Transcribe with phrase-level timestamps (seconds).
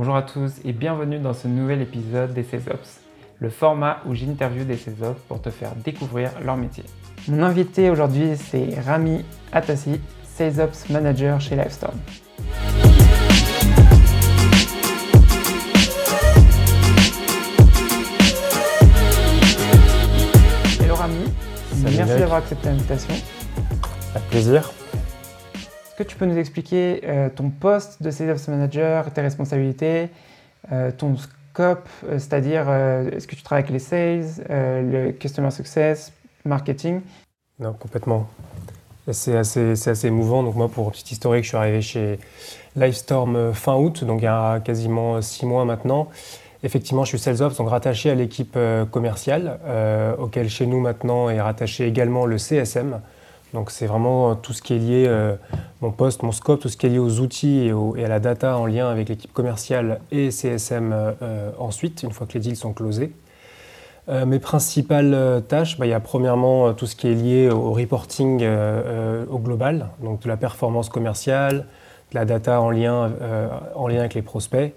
[0.00, 3.02] Bonjour à tous et bienvenue dans ce nouvel épisode des CESOPS,
[3.38, 6.84] le format où j'interviewe des CESOPS pour te faire découvrir leur métier.
[7.28, 11.98] Mon invité aujourd'hui c'est Rami Atassi, CESOPS Manager chez Livestorm.
[20.80, 21.24] Hello Rami,
[21.82, 23.14] merci d'avoir accepté l'invitation.
[24.14, 24.79] Avec plaisir.
[26.00, 30.08] Que tu peux nous expliquer euh, ton poste de Sales Manager, tes responsabilités,
[30.72, 36.10] euh, ton scope, euh, c'est-à-dire est-ce que tu travailles avec les sales, le customer success,
[36.46, 37.02] marketing?
[37.58, 38.30] Non, complètement.
[39.12, 40.42] C'est assez, assez, émouvant.
[40.42, 42.18] Donc moi, pour petit historique, je suis arrivé chez
[42.76, 46.08] Livestorm fin août, donc il y a quasiment six mois maintenant.
[46.62, 48.56] Effectivement, je suis Sales Ops, donc rattaché à l'équipe
[48.90, 49.60] commerciale,
[50.18, 53.00] auquel chez nous maintenant est rattaché également le CSM,
[53.52, 55.34] donc c'est vraiment tout ce qui est lié, euh,
[55.80, 58.56] mon poste, mon scope, tout ce qui est lié aux outils et, à la data
[58.56, 62.72] en lien avec l'équipe commerciale et CSM euh, ensuite, une fois que les deals sont
[62.72, 63.12] closés.
[64.08, 67.72] Euh, mes principales tâches, bah, il y a premièrement tout ce qui est lié au
[67.72, 68.46] reporting
[69.30, 71.66] au global, donc de la performance commerciale,
[72.12, 73.12] de la data en lien,
[73.74, 74.74] en lien avec les prospects,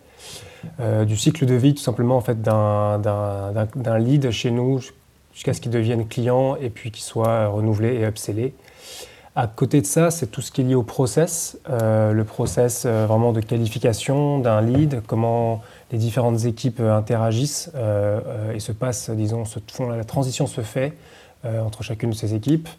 [1.05, 4.80] du cycle de vie tout simplement en fait, d'un lead chez nous
[5.33, 8.53] jusqu'à ce qu'il devienne client et puis qu'il soit renouvelé et upsellé.
[9.36, 12.84] À côté de ça, c'est tout ce qui est lié au process, euh, le process
[12.86, 17.72] euh, vraiment de qualification d'un lead, comment les différentes équipes euh, interagissent
[18.54, 19.44] et se passent, disons,
[19.89, 20.94] la transition se fait
[21.44, 22.70] entre chacune de ces équipes.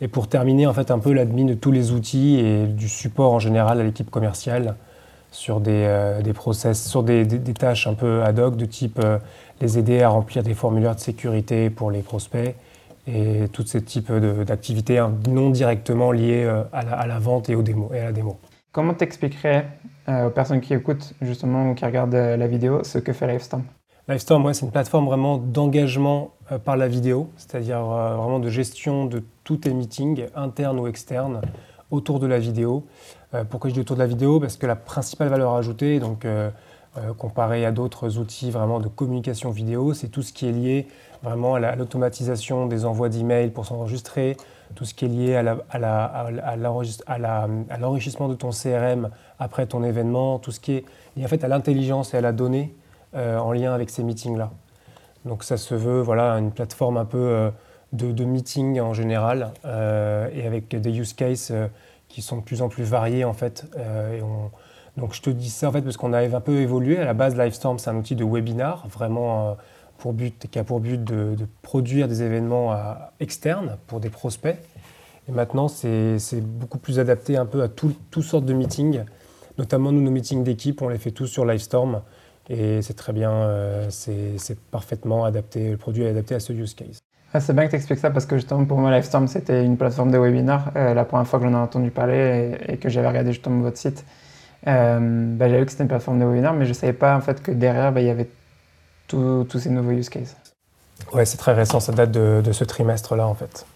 [0.00, 3.32] Et pour terminer, en fait, un peu l'admin de tous les outils et du support
[3.32, 4.76] en général à l'équipe commerciale
[5.32, 7.26] sur des, process, sur des,
[7.58, 9.00] tâches un peu ad hoc de type
[9.60, 12.54] les aider à remplir des formulaires de sécurité pour les prospects
[13.06, 17.62] et tous ces types d'activités hein, non directement liées euh, à la, vente et, aux
[17.62, 18.38] démos, et à la démo.
[18.72, 19.68] Comment t'expliquerais
[20.08, 23.26] euh, aux personnes qui écoutent justement ou qui regardent euh, la vidéo ce que fait
[23.26, 23.62] Livestorm
[24.08, 26.30] Livestorm, ouais, c'est une plateforme vraiment d'engagement
[26.64, 31.40] par la vidéo, c'est-à-dire vraiment de gestion de tous tes meetings, internes ou externes,
[31.90, 32.86] autour de la vidéo.
[33.50, 34.38] pourquoi je dis autour de la vidéo?
[34.38, 36.24] Parce que la principale valeur ajoutée, donc
[37.18, 40.86] comparée à d'autres outils vraiment de communication vidéo, c'est tout ce qui est lié
[41.26, 44.36] vraiment à l'automatisation des envois d'emails pour s'enregistrer,
[44.74, 45.42] tout ce qui est lié à
[47.78, 50.84] l'enrichissement de ton CRM après ton événement, tout ce qui est
[51.16, 52.74] lié en fait à l'intelligence et à la donnée
[53.14, 54.50] euh, en lien avec ces meetings-là.
[55.24, 57.50] Donc ça se veut voilà, une plateforme un peu euh,
[57.92, 61.52] de, de, meeting en général euh, et avec des use cases
[62.08, 63.66] qui sont de plus en plus variés en fait.
[64.96, 66.98] Donc je te dis ça en fait parce qu'on a un peu évolué.
[66.98, 69.56] À la base, Livestorm, c'est un outil de webinar, vraiment
[69.98, 72.76] pour but, qui a pour but de, produire des événements
[73.20, 74.56] externes pour des prospects.
[75.28, 79.04] Et maintenant, c'est beaucoup plus adapté un peu à toutes sortes de meetings.
[79.58, 82.02] Notamment, nous, nos meetings d'équipe, on les fait tous sur Livestorm.
[82.48, 86.74] Et c'est très bien, euh, c'est parfaitement adapté, le produit est adapté à ce use
[86.74, 87.00] case.
[87.34, 89.76] Ah, c'est bien que tu expliques ça parce que justement pour moi Livestorm c'était une
[89.76, 90.70] plateforme de webinar.
[90.76, 93.76] Euh, la première fois que j'en ai entendu parler et, que j'avais regardé justement votre
[93.76, 94.04] site,
[94.68, 97.16] euh, bah, j'avais vu que c'était une plateforme de webinar mais je ne savais pas
[97.16, 98.28] en fait que derrière bah, il y avait
[99.06, 100.36] tous ces nouveaux use cases
[101.12, 103.66] Ouais, c'est très récent, ça date de, ce trimestre-là en fait.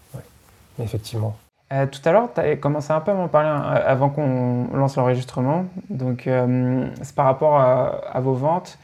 [0.81, 1.35] Effectivement.
[1.71, 4.67] Euh, tout à l'heure, tu as commencé un peu à m'en parler hein, avant qu'on
[4.73, 5.65] lance l'enregistrement.
[5.89, 8.77] Donc, euh, c'est par rapport à, vos ventes.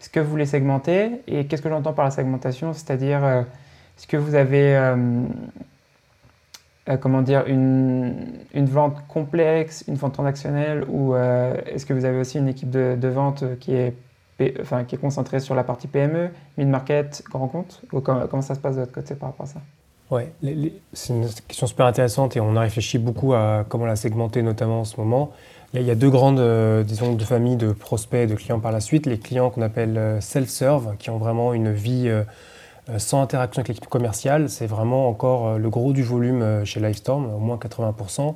[0.00, 2.72] Est-ce que vous les segmentez Et qu'est-ce que j'entends par la segmentation?
[2.72, 3.42] C'est-à-dire, euh,
[3.96, 4.94] est-ce que vous avez
[7.00, 8.14] comment dire, une,
[8.54, 12.96] une, vente complexe, une vente transactionnelle Ou est-ce que vous avez aussi une équipe de,
[12.98, 13.94] de vente qui est
[14.60, 18.76] enfin, qui est concentré sur la partie PME, mid-market, grand compte comment, ça se passe
[18.76, 19.60] de votre côté par rapport à ça?
[20.10, 20.22] Oui,
[20.94, 24.80] c'est une question super intéressante et on a réfléchi beaucoup à comment la segmenter, notamment
[24.80, 25.32] en ce moment.
[25.74, 28.80] Il y a, deux grandes euh, disons, familles de prospects et de clients par la
[28.80, 29.04] suite.
[29.04, 32.22] Les clients qu'on appelle euh, self-serve, qui ont vraiment une vie euh,
[32.96, 34.48] sans interaction avec l'équipe commerciale.
[34.48, 38.34] C'est vraiment encore le gros du volume chez Livestorm, au moins 80%.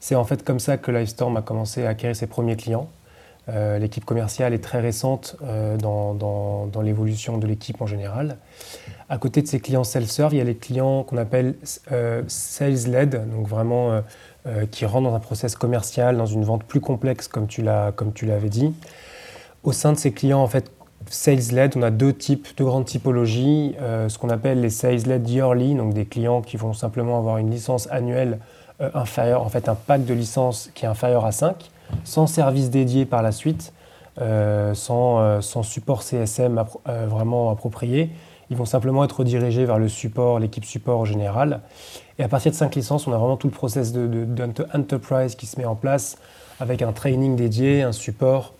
[0.00, 2.90] C'est en fait comme ça que Livestorm a commencé à acquérir ses premiers clients.
[3.48, 8.38] Euh, l'équipe commerciale est très récente euh, dans, l'évolution de l'équipe en général.
[9.08, 11.54] À côté de ces clients self-serve, il y a les clients qu'on appelle
[11.92, 14.02] euh, sales-led, donc vraiment
[14.70, 18.72] qui rentrent dans un process commercial, dans une vente plus complexe, comme tu l'avais dit.
[19.64, 20.70] Au sein de ces clients, en fait,
[21.08, 23.74] sales-led, on a deux types, deux grandes typologies.
[23.80, 27.88] ce qu'on appelle les sales-led yearly, donc des clients qui vont simplement avoir une licence
[27.90, 28.38] annuelle
[28.78, 31.68] inférieure, en fait un pack de licences qui est inférieur à 5
[32.04, 33.72] sans service dédié par la suite,
[34.20, 38.10] euh, euh, sans, support CSM euh, vraiment approprié.
[38.48, 41.60] Ils vont simplement être redirigés vers le support, l'équipe support en général.
[42.18, 45.46] Et à partir de 5 licences, on a vraiment tout le process de, de, qui
[45.46, 46.16] se met en place
[46.60, 48.54] avec un training dédié, un support,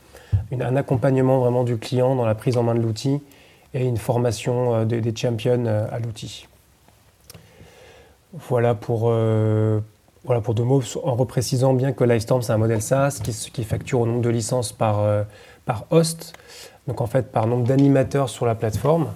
[0.53, 3.21] un accompagnement vraiment du client dans la prise en main de l'outil
[3.73, 6.49] et une formation des champions à l'outil.
[8.35, 9.11] Voilà pour,
[10.27, 14.01] voilà pour deux mots, en reprécisant bien que Livestorm, c'est un modèle SaaS qui, facture
[14.01, 15.03] au nombre de licences par,
[15.65, 16.35] par host,
[16.87, 19.09] donc en fait par nombre d'animateurs sur la plateforme.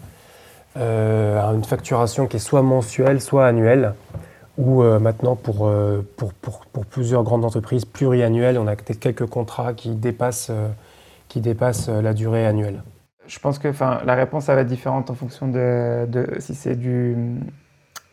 [0.77, 3.95] Euh, une facturation qui est soit mensuelle, soit annuelle,
[4.57, 6.33] ou euh, maintenant euh, pour,
[6.87, 10.51] plusieurs grandes entreprises pluriannuelles, on a quelques contrats qui dépassent,
[11.89, 12.83] la durée annuelle.
[13.27, 13.69] Je pense que
[14.05, 16.07] la réponse va être différente en fonction de,
[16.39, 17.17] si c'est du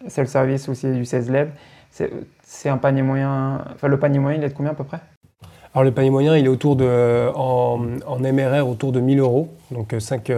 [0.08, 1.50] self-service ou si c'est du sales led.
[1.92, 3.64] C'est un panier moyen.
[3.74, 5.00] Enfin, le panier moyen, il est de combien à peu près?
[5.74, 9.94] Alors le panier moyen, il est autour de, en, MRR autour de 1000 euros, donc
[10.00, 10.32] 5,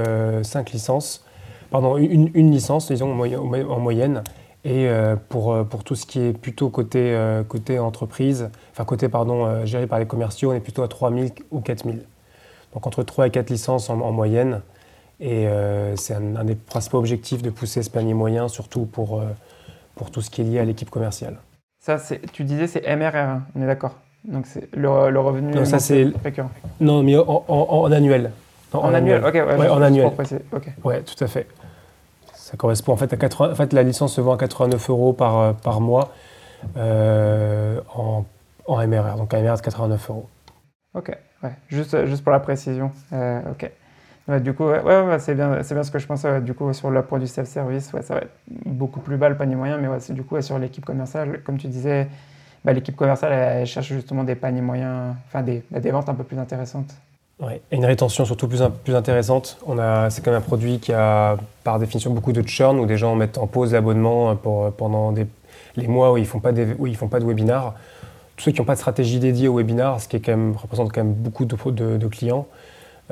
[0.43, 1.23] 5 licences
[1.69, 4.23] pardon, une, licence, disons, en moyenne.
[4.65, 8.83] Et euh, pour, euh, pour tout ce qui est plutôt côté, euh, côté entreprise, enfin
[8.83, 12.03] côté pardon, géré par les commerciaux, on est plutôt à 3000 ou 4000.
[12.73, 14.61] Donc entre 3 et 4 licences en, moyenne.
[15.21, 15.47] Et
[15.95, 19.21] c'est un, des principaux objectifs de pousser ce panier moyen, surtout pour,
[19.99, 21.35] pour tout ce qui est lié à l'équipe commerciale.
[21.77, 21.97] Ça,
[22.31, 26.07] tu disais c'est MRR, on est d'accord Donc c'est le, le, revenu non, ça, c'est
[26.23, 26.51] récurrent.
[26.79, 28.31] Non, mais en, en, annuel.
[28.71, 30.09] En, annuel, ok, ouais, en annuel.
[30.85, 31.47] Ouais, tout à fait.
[32.33, 33.51] Ça correspond en fait à 80.
[33.51, 36.13] En fait, la licence se vend à 89 euros par, euh, par mois
[36.77, 38.23] euh, en,
[38.67, 39.17] en, MRR.
[39.17, 40.29] Donc un MRR de 89 euros.
[40.93, 41.11] Ok,
[41.43, 41.51] ouais.
[41.67, 42.93] juste, juste pour la précision.
[43.11, 43.69] Euh, ok.
[44.37, 46.41] Du coup, ouais, c'est bien, bien ce que je pensais.
[46.41, 48.31] du coup, sur le produit self-service, ça va être
[48.65, 52.07] beaucoup plus bas le panier moyen, mais du coup sur l'équipe commerciale, comme tu disais,
[52.63, 56.23] bah, l'équipe commerciale cherche justement des paniers moyens, enfin des, bah, des ventes un peu
[56.23, 56.93] plus intéressantes.
[57.39, 58.61] Ouais, et une rétention surtout plus,
[58.95, 59.57] intéressante.
[60.09, 63.15] C'est quand même un produit qui a par définition beaucoup de churn où des gens
[63.15, 65.13] mettent en pause l'abonnement pendant
[65.75, 67.75] les mois où ils ne font, font pas de webinar.
[68.35, 71.13] Tous ceux qui n'ont pas de stratégie dédiée au webinar, ce qui représente quand même
[71.13, 72.45] beaucoup de, clients.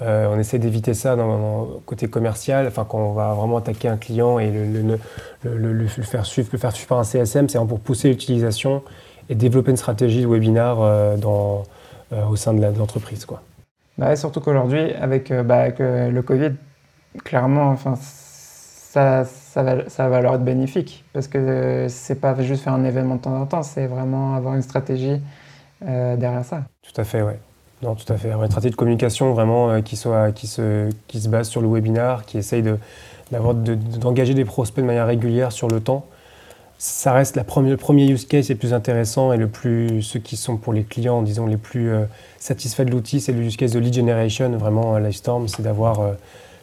[0.01, 2.67] Euh, on essaie d'éviter ça dans, le côté commercial.
[2.67, 4.99] Enfin, quand on va vraiment attaquer un client et le,
[5.43, 8.83] le, le faire suivre, le faire suivre par un CSM, c'est pour pousser l'utilisation
[9.29, 11.63] et développer une stratégie de webinar euh, dans,
[12.13, 13.25] euh, au sein de l'entreprise.
[13.25, 13.41] quoi.
[13.97, 16.51] Bah, surtout qu'aujourd'hui, avec, bah, le Covid,
[17.23, 21.03] clairement, enfin, ça, ça, va, ça va leur être bénéfique.
[21.13, 24.53] Parce que c'est pas juste faire un événement de temps en temps, c'est vraiment avoir
[24.53, 25.19] une stratégie
[25.81, 26.63] derrière ça.
[26.83, 27.33] Tout à fait, oui.
[27.83, 28.31] Non, tout à fait.
[28.31, 32.25] Une stratégie de communication vraiment qui, soit, qui, se, qui se base sur le webinar,
[32.25, 32.63] qui essaye
[33.31, 36.05] d'engager de, des prospects de manière régulière sur le temps
[36.77, 40.57] ça reste le premier use case le plus intéressant et le plus, ceux qui sont
[40.57, 42.05] pour les clients, disons, les plus euh,
[42.37, 44.49] satisfaits de l'outil, c'est le use case de lead generation.
[44.57, 46.13] Vraiment, euh, Livestorm, c'est d'avoir euh,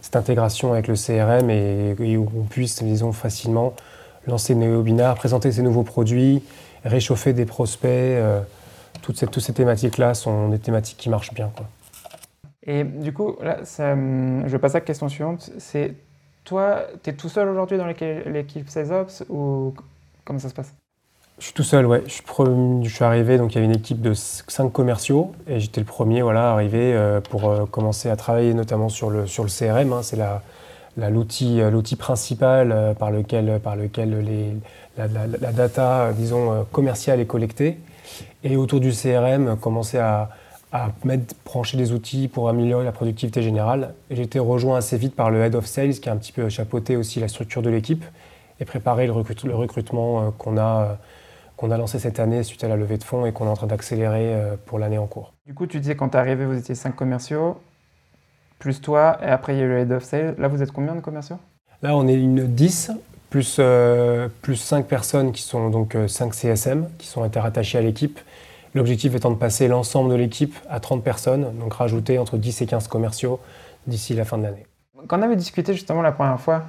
[0.03, 3.75] cette intégration avec le CRM et, où on puisse, disons, facilement
[4.27, 6.43] lancer des webinars, présenter ses nouveaux produits,
[6.85, 8.17] réchauffer des prospects.
[9.05, 11.51] Toutes, ces, toutes ces thématiques-là sont des thématiques qui marchent bien.
[11.55, 11.67] Quoi.
[12.63, 15.51] Et du coup, là, je vais passer à la question suivante.
[15.59, 15.95] C'est
[16.45, 19.75] toi, tu es tout seul aujourd'hui dans l'équipe SalesOps ou
[20.25, 20.73] Comment ça se passe?
[21.39, 22.03] Je suis tout seul, ouais.
[22.07, 22.23] Je suis,
[22.83, 25.87] je suis, arrivé, donc il y avait une équipe de cinq commerciaux et j'étais le
[25.87, 29.93] premier voilà, arrivé euh, pour euh, commencer à travailler notamment sur le, sur le CRM.
[29.93, 30.03] Hein.
[30.03, 30.41] c'est la,
[31.11, 34.57] l'outil, euh, l'outil principal par lequel, par lequel les,
[34.97, 37.79] la, la, data, disons, commerciale est collectée.
[38.45, 40.31] Et autour du CRM, commencer à,
[40.75, 43.95] à mettre, brancher des outils pour améliorer la productivité générale.
[44.11, 46.33] Et j'ai été rejoint assez vite par le Head of Sales qui a un petit
[46.33, 48.05] peu chapeauté aussi la structure de l'équipe
[48.59, 50.95] et préparer le, recrutement euh, qu'on a, euh,
[51.57, 53.55] qu'on a lancé cette année suite à la levée de fonds et qu'on est en
[53.55, 55.33] train d'accélérer euh, pour l'année en cours.
[55.47, 57.61] Du coup, tu disais quand tu es arrivé, vous étiez 5 commerciaux,
[58.59, 60.35] plus toi, et après il y a eu le head of sales.
[60.39, 61.39] Là, vous êtes combien de commerciaux?
[61.83, 62.91] Là, on est une 10,
[63.31, 63.61] plus,
[64.43, 68.19] plus 5 personnes qui sont donc 5 CSM, qui sont rattachées à l'équipe.
[68.75, 72.67] L'objectif étant de passer l'ensemble de l'équipe à 30 personnes, donc rajouter entre 10 et
[72.67, 73.41] 15 commerciaux
[73.87, 74.67] d'ici la fin de l'année.
[75.07, 76.65] Quand on avait discuté justement la première fois,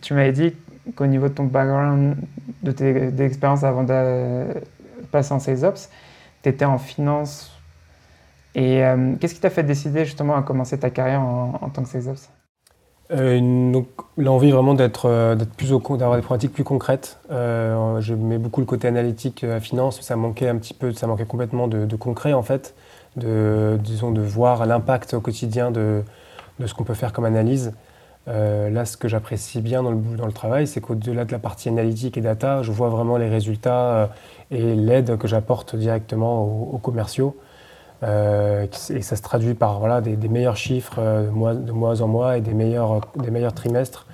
[0.00, 0.54] tu m'avais dit
[0.94, 2.16] qu'au niveau de ton background,
[2.62, 4.46] de tes expériences avant de
[5.10, 5.90] passer en sales ops,
[6.42, 7.50] tu étais en finance.
[8.54, 11.88] Et euh, qu'est-ce qui t'a fait décider justement à commencer ta carrière en, tant que
[11.88, 12.30] sales ops?
[13.12, 13.82] Euh,
[14.16, 17.18] l'envie vraiment d'être euh, plus d'avoir des pratiques plus concrètes.
[17.30, 21.26] je mets beaucoup le côté analytique à finance, ça manquait un petit peu, ça manquait
[21.26, 22.74] complètement de, concret en fait,
[23.16, 23.78] de
[24.20, 26.02] voir l'impact au quotidien de,
[26.64, 27.72] ce qu'on peut faire comme analyse.
[28.26, 32.16] Euh, là, ce que j'apprécie bien dans le, travail, c'est qu'au-delà de la partie analytique
[32.16, 34.06] et data, je vois vraiment les résultats euh,
[34.50, 37.36] et l'aide que j'apporte directement aux, commerciaux.
[38.02, 42.08] Euh, et ça se traduit par voilà, des, meilleurs chiffres de mois, de, mois, en
[42.08, 44.06] mois et des meilleurs, des meilleurs trimestres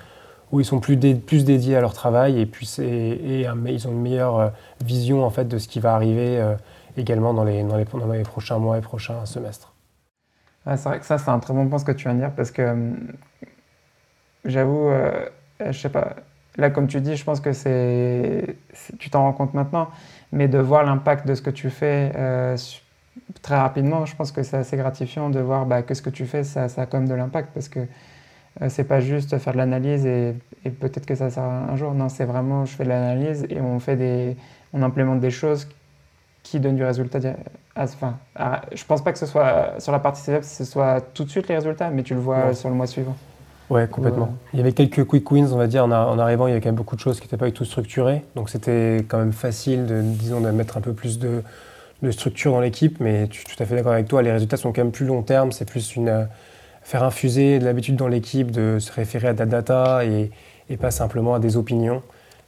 [0.51, 4.01] où ils sont plus, plus dédiés à leur travail et, puis et, ils ont une
[4.01, 4.51] meilleure
[4.83, 6.41] vision en fait, de ce qui va arriver
[6.97, 9.73] également dans les, dans les, prochains mois et prochains semestres.
[10.65, 12.31] c'est vrai que ça, c'est un très bon point ce que tu viens de dire
[12.31, 12.97] parce que hum,
[14.45, 15.25] j'avoue, euh,
[15.59, 16.15] je sais pas,
[16.57, 18.55] là, comme tu dis, je pense que c'est.
[18.99, 19.89] Tu t'en rends compte maintenant,
[20.31, 22.57] mais de voir l'impact de ce que tu fais euh,
[23.41, 26.25] très rapidement, je pense que c'est assez gratifiant de voir bah, que ce que tu
[26.25, 27.79] fais, ça, ça a quand même de l'impact parce que
[28.61, 30.35] euh, c'est pas juste faire de l'analyse et,
[30.79, 31.93] peut-être que ça sert un jour.
[31.93, 34.37] Non, c'est vraiment, je fais de l'analyse et on fait des,
[34.73, 35.67] on implémente des choses
[36.43, 37.19] qui donnent du résultat.
[37.75, 38.17] Enfin,
[38.73, 41.47] je pense pas que ce soit sur la partie CEP, ce soit tout de suite
[41.47, 43.15] les résultats, mais tu le vois sur le mois suivant.
[43.69, 44.35] Ouais, complètement.
[44.53, 45.85] Il y avait quelques quick wins, on va dire.
[45.85, 47.53] En, en, arrivant, il y avait quand même beaucoup de choses qui n'étaient pas du
[47.53, 48.23] tout structurées.
[48.35, 51.41] Donc c'était quand même facile de, disons, de mettre un peu plus de,
[52.01, 52.99] de structure dans l'équipe.
[52.99, 55.05] Mais je suis tout à fait d'accord avec toi, les résultats sont quand même plus
[55.05, 55.51] long terme.
[55.51, 56.27] C'est plus une,
[56.81, 60.31] faire infuser de l'habitude dans l'équipe, de se référer à de la data et,
[60.79, 62.01] pas simplement à des opinions.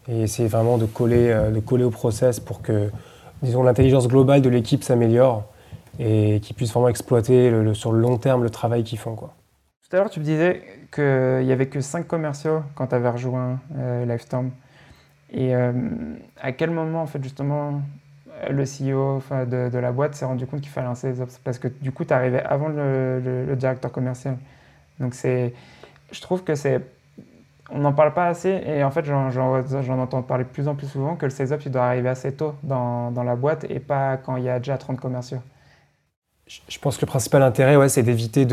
[0.07, 2.89] Et essayer vraiment de coller, euh, de coller au process pour que,
[3.41, 5.43] disons, l'intelligence globale de l'équipe s'améliore
[5.99, 9.15] et qu'ils puissent vraiment exploiter sur le long terme le travail qu'ils font.
[9.15, 9.29] Tout
[9.91, 10.61] à l'heure, tu me disais
[10.93, 14.51] qu'il n'y avait que 5 commerciaux quand tu avais rejoint euh, Lifestorm.
[15.31, 15.71] Et euh,
[16.41, 17.81] à quel moment, en fait, justement,
[18.49, 21.59] le CEO de, de, la boîte s'est rendu compte qu'il fallait lancer les ops Parce
[21.59, 24.37] que du coup, tu arrivais avant le, directeur commercial.
[24.99, 25.53] Donc, c'est,
[26.11, 26.81] je trouve que c'est.
[27.71, 30.87] On n'en parle pas assez et en fait, j'en entends parler de plus en plus
[30.87, 33.79] souvent que le sales ops, il doit arriver assez tôt dans, dans la boîte et
[33.79, 35.39] pas quand il y a déjà 30 commerciaux.
[36.45, 38.45] Je pense que le principal intérêt, ouais, c'est d'éviter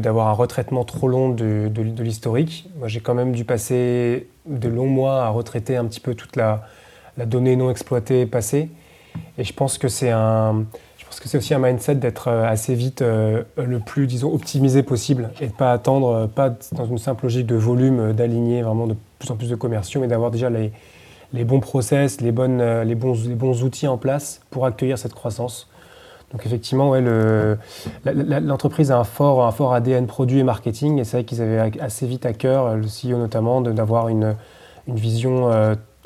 [0.00, 2.68] d'avoir un retraitement trop long de, de, de l'historique.
[2.78, 6.34] Moi, j'ai quand même dû passer de longs mois à retraiter un petit peu toute
[6.34, 6.66] la,
[7.16, 8.70] la donnée non exploitée passée.
[9.38, 10.64] Et je pense que c'est un,
[11.06, 14.34] je pense que c'est aussi un mindset d'être euh, assez vite euh, le plus, disons,
[14.34, 18.62] optimisé possible et de pas attendre, euh, pas dans une simple logique de volume, d'aligner
[18.62, 20.72] vraiment de plus en plus de commerciaux, mais d'avoir déjà les,
[21.32, 25.14] les, bons process, les, bonnes, les, bons, les bons outils en place pour accueillir cette
[25.14, 25.70] croissance.
[26.32, 27.00] Donc effectivement, ouais,
[28.04, 31.80] l'entreprise a un fort, un fort ADN produit et marketing, et c'est vrai qu'ils avaient
[31.80, 34.34] assez vite à cœur, le CEO notamment, d'avoir une,
[34.88, 35.48] une, vision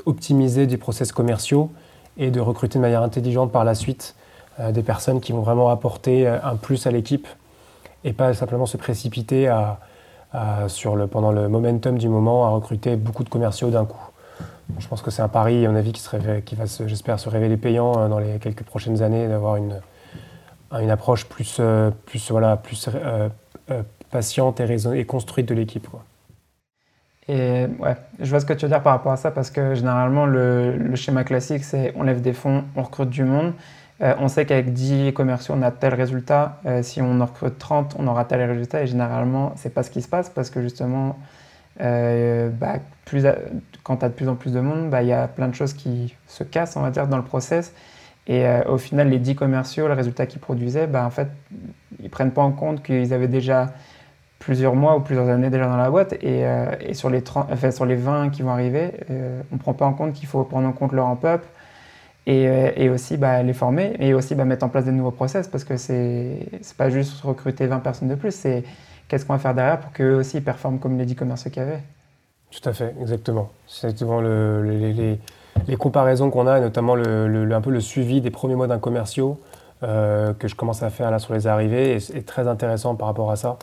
[0.05, 1.71] optimisée des process commerciaux
[2.21, 4.15] et de recruter de manière intelligente par la suite
[4.61, 7.27] euh, des personnes qui vont vraiment apporter euh, un plus à l'équipe
[8.05, 9.53] et pas simplement se précipiter
[10.69, 14.00] sur le, pendant le momentum du moment à recruter beaucoup de commerciaux d'un coup.
[14.79, 17.99] Je pense que c'est un pari, à mon avis, qui, va, j'espère, se révéler payant
[17.99, 19.81] euh, dans les quelques prochaines années, d'avoir une,
[20.73, 21.61] une approche plus,
[22.07, 22.89] plus, voilà, plus
[24.11, 25.89] patiente et, et construite de l'équipe.
[27.31, 29.77] Et ouais, je vois ce que tu veux dire par rapport à ça parce que
[29.77, 33.53] généralement, le, schéma classique, c'est on lève des fonds, on recrute du monde.
[34.03, 36.59] Euh, on sait qu'avec 10 commerciaux, on a tel résultat.
[36.67, 38.83] Euh, si on en recrute 30, on aura tel résultat.
[38.83, 41.19] Et généralement, c'est pas ce qui se passe parce que justement,
[41.81, 42.79] euh, bah,
[43.85, 45.55] quand tu as de plus en plus de monde, bah, il y a plein de
[45.55, 47.73] choses qui se cassent, on va dire, dans le process.
[48.27, 51.29] Et au final, les 10 commerciaux, le résultat qu'ils produisaient, bah, en fait,
[52.03, 53.73] ils prennent pas en compte qu'ils avaient déjà
[54.40, 56.14] plusieurs mois ou plusieurs années déjà dans la boîte.
[56.14, 59.61] Et, euh, sur, les 30, enfin, sur les 20 qui vont arriver, euh, on ne
[59.61, 61.44] prend pas en compte qu'il faut prendre en compte leur ramp-up
[62.26, 65.11] et, euh, et, aussi bah, les former et aussi bah, mettre en place des nouveaux
[65.12, 68.64] process parce que c'est n'est pas juste recruter 20 personnes de plus, c'est
[69.09, 71.66] qu'est-ce qu'on va faire derrière pour qu'eux aussi performent comme les 10 commerciaux qu'il y
[71.66, 71.82] avait.
[72.50, 73.50] Tout à fait, exactement.
[73.68, 75.20] C'est exactement le, les,
[75.68, 78.80] les, comparaisons qu'on a, et notamment le, un peu le suivi des premiers mois d'un
[78.80, 79.38] commerciaux
[79.82, 83.37] que je commence à faire là sur les arrivées est très intéressant par rapport à
[83.37, 83.56] ça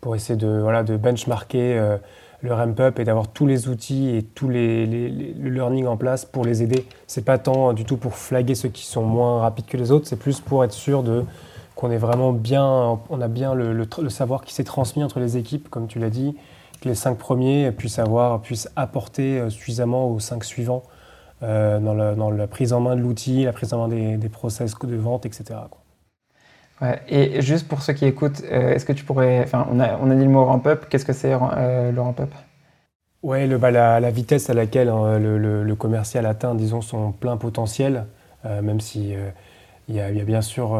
[0.00, 1.96] pour essayer de, voilà, de benchmarker euh,
[2.42, 6.44] le ramp-up et d'avoir tous les outils et tous les, le learning en place pour
[6.44, 6.86] les aider.
[7.06, 10.06] C'est pas tant du tout pour flaguer ceux qui sont moins rapides que les autres,
[10.06, 11.24] c'est plus pour être sûr de
[11.74, 15.70] qu'on est vraiment bien, on a bien le, savoir qui s'est transmis entre les équipes,
[15.70, 16.36] comme tu l'as dit,
[16.82, 20.82] que les cinq premiers puissent avoir, puissent apporter euh, suffisamment aux cinq suivants
[21.42, 24.28] euh, dans, dans, la prise en main de l'outil, la prise en main des, des
[24.28, 25.54] process de vente, etc
[27.08, 29.40] et juste pour ceux qui écoutent, euh, est-ce que tu pourrais.
[29.42, 30.86] Enfin, on a, on a dit le mot ramp-up.
[30.88, 32.30] Qu'est-ce que c'est euh, le ramp-up
[33.22, 38.06] Ouais, le, bah, la, vitesse à laquelle hein, le, commercial atteint, disons, son plein potentiel,
[38.46, 39.14] euh, même si
[39.88, 40.70] il y, a, bien sûr,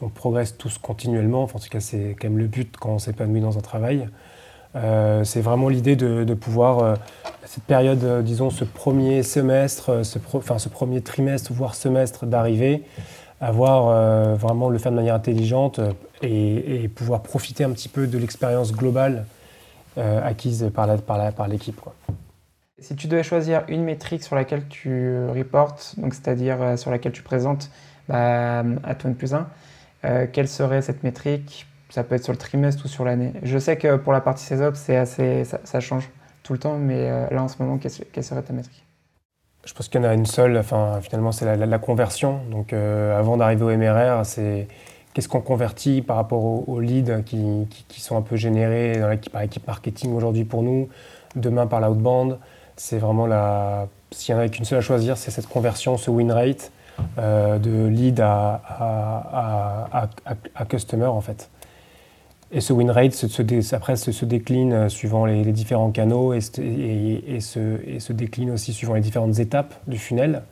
[0.00, 1.42] on progresse tous continuellement.
[1.42, 4.08] Enfin, en tout cas, c'est quand même le but quand on s'épanouit dans un travail.
[5.24, 6.98] c'est vraiment l'idée de, de, pouvoir,
[7.44, 10.20] cette période, disons, ce premier semestre, ce,
[10.58, 12.84] ce premier trimestre, voire semestre d'arrivée,
[13.42, 18.06] avoir euh, vraiment le faire de manière intelligente euh, et, pouvoir profiter un petit peu
[18.06, 19.26] de l'expérience globale
[19.98, 21.04] euh, acquise par l'équipe.
[21.04, 21.48] Par par
[22.78, 27.70] si tu devais choisir une métrique sur laquelle tu reportes, c'est-à-dire sur laquelle tu présentes
[28.08, 31.66] bah, à ton plus 1, quelle serait cette métrique?
[31.90, 33.34] Ça peut être sur le trimestre ou sur l'année.
[33.44, 36.10] Je sais que pour la partie CESOP, assez, ça, change
[36.42, 38.84] tout le temps, mais là en ce moment, quelle serait ta métrique?
[39.64, 42.40] Je pense qu'il y en a une seule, enfin, finalement, c'est la, conversion.
[42.50, 44.66] Donc, euh, avant d'arriver au MRR, c'est
[45.14, 47.66] qu'est-ce qu'on convertit par rapport aux, leads qui,
[48.00, 49.00] sont un peu générés
[49.30, 50.88] par l'équipe marketing aujourd'hui pour nous,
[51.36, 52.38] demain par l'outbound.
[52.76, 53.86] C'est vraiment la.
[54.10, 56.72] S'il n'y en a qu'une seule à choisir, c'est cette conversion, ce win rate
[57.18, 60.08] euh, de lead à, à,
[60.54, 61.48] à, customer en fait.
[62.54, 67.78] Et ce win rate se, après se, décline euh, suivant les, différents canaux et, se,
[67.98, 70.42] se, décline aussi suivant les différentes étapes du funnel.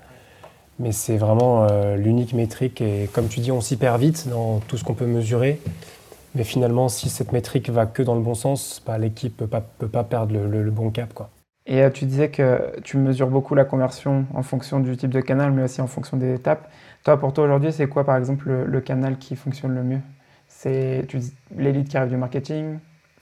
[0.79, 4.61] Mais c'est vraiment euh, l'unique métrique et comme tu dis, on s'y perd vite dans
[4.61, 5.61] tout ce qu'on peut mesurer.
[6.35, 9.89] Mais finalement, si cette métrique va que dans le bon sens, bah, l'équipe ne peut
[9.89, 11.13] pas, perdre le, le, bon cap.
[11.13, 11.29] Quoi.
[11.67, 15.21] Et euh, tu disais que tu mesures beaucoup la conversion en fonction du type de
[15.21, 16.71] canal, mais aussi en fonction des étapes.
[17.05, 20.01] Toi, pour toi aujourd'hui, c'est quoi par exemple le, canal qui fonctionne le mieux?
[20.63, 21.07] C'est
[21.57, 22.81] les leads qui arrivent du marketing,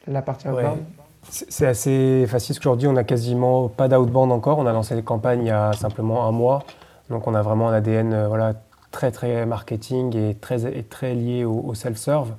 [0.09, 0.81] la partie outbound
[1.23, 4.59] C'est assez facile parce qu'aujourd'hui, on n'a quasiment pas d'outbound encore.
[4.59, 6.65] On a lancé les campagnes il y a simplement un mois.
[7.11, 8.55] Donc on a vraiment un ADN euh, voilà,
[8.91, 12.33] très très marketing et très, et très lié au, self-serve.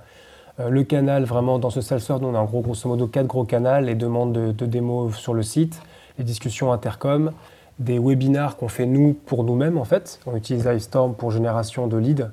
[0.59, 3.45] Euh, le canal, vraiment, dans ce self-serve, on a en gros, grosso modo quatre gros
[3.45, 5.81] canaux, les demandes de, de démos sur le site,
[6.17, 7.31] les discussions intercom,
[7.79, 10.19] des webinars qu'on fait nous pour nous-mêmes en fait.
[10.25, 12.27] On utilise iStorm pour génération de leads.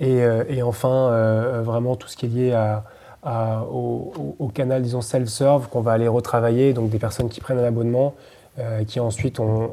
[0.00, 2.78] Et, euh, et enfin, euh, vraiment tout ce qui est lié
[3.22, 8.14] au, canal, disons, self-serve qu'on va aller retravailler, donc des personnes qui prennent un abonnement,
[8.58, 9.70] euh, qui ensuite on,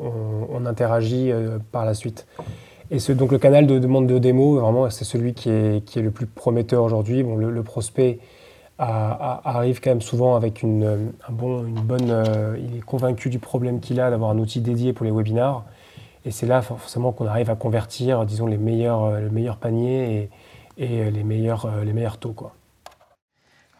[0.51, 1.31] on, interagit
[1.71, 2.27] par la suite.
[2.91, 6.25] Et donc le canal de demande de démo, vraiment, c'est celui qui est, le plus
[6.25, 7.23] prometteur aujourd'hui.
[7.23, 8.19] Bon, le, prospect
[8.79, 12.09] arrive quand même souvent avec une, un bon, une bonne.
[12.09, 15.63] Euh, il est convaincu du problème qu'il a d'avoir un outil dédié pour les webinars.
[16.27, 20.29] Et c'est là forcément qu'on arrive à convertir, disons, les meilleurs, euh, les meilleurs paniers
[20.77, 22.33] et, euh, les, meilleurs, les meilleurs taux.
[22.33, 22.53] Quoi.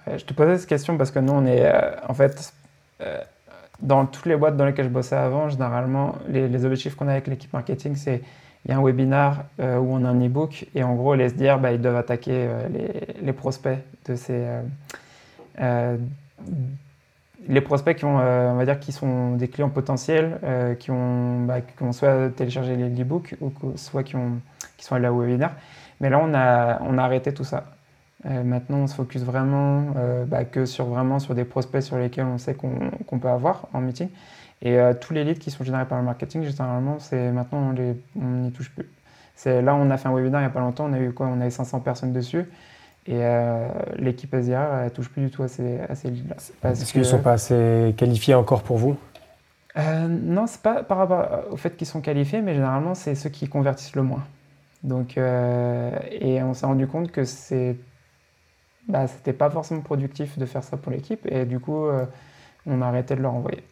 [0.07, 1.69] Je te posais cette question parce que nous, on est
[2.07, 2.53] en fait.
[3.81, 7.27] dans toutes les boîtes dans lesquelles je bossais avant, généralement, les, objectifs qu'on a avec
[7.27, 8.21] l'équipe marketing, c'est
[8.65, 11.29] il y a un webinar euh, où on a un e-book et en gros, les
[11.29, 12.67] SDR, bah, ils doivent attaquer euh,
[13.21, 14.45] les, prospects de ces.
[17.49, 20.39] Euh, les prospects qui, ont, on va dire, qui sont des clients potentiels,
[20.79, 21.57] qui, ont, bah,
[21.91, 24.39] soit téléchargé l'e-book ou soit qui, ont,
[24.77, 25.51] qui sont allés au webinar.
[25.99, 27.65] Mais là, on a, on a arrêté tout ça.
[28.23, 29.93] maintenant, on se focus vraiment
[30.27, 33.81] bah, que sur, vraiment sur des prospects sur lesquels on sait qu'on peut avoir en
[33.81, 34.09] meeting.
[34.61, 37.73] Et euh, tous les leads qui sont générés par le marketing, généralement, maintenant
[38.15, 38.89] on n'y touche plus.
[39.45, 41.27] Là on a fait un webinaire il n'y a pas longtemps, on a eu quoi?
[41.27, 42.45] On avait 500 personnes dessus.
[43.07, 46.35] Et euh, l'équipe SDR, elle touche plus du tout à ces, leads-là.
[46.69, 48.97] Est-ce qu'ils ne sont pas assez qualifiés encore pour vous?
[49.77, 53.29] Euh, Non, c'est pas par rapport au fait qu'ils sont qualifiés, mais généralement, c'est ceux
[53.29, 54.23] qui convertissent le moins.
[54.83, 57.77] Donc, euh, et on s'est rendu compte que c'est,
[58.87, 61.87] bah, c'était pas forcément productif de faire ça pour l'équipe, et du coup,
[62.65, 63.63] on a arrêté de leur envoyer.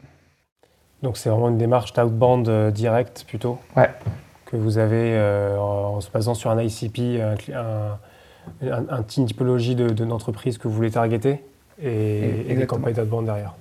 [1.05, 3.59] Donc c'est vraiment une démarche d'outbound euh, direct plutôt?
[3.75, 3.91] Ouais.
[4.45, 7.99] que vous avez euh, en, se basant sur un ICP, un, un,
[9.07, 11.43] team typologie de, d'entreprise que vous voulez targeter
[11.81, 13.55] et, et des campagnes d'outbound derrière.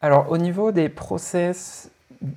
[0.00, 1.90] Alors au niveau des process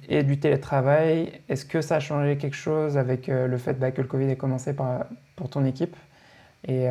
[0.09, 3.91] et du télétravail, est-ce que ça a changé quelque chose avec euh, le fait bah,
[3.91, 5.95] que le Covid ait commencé par, pour ton équipe
[6.67, 6.87] Et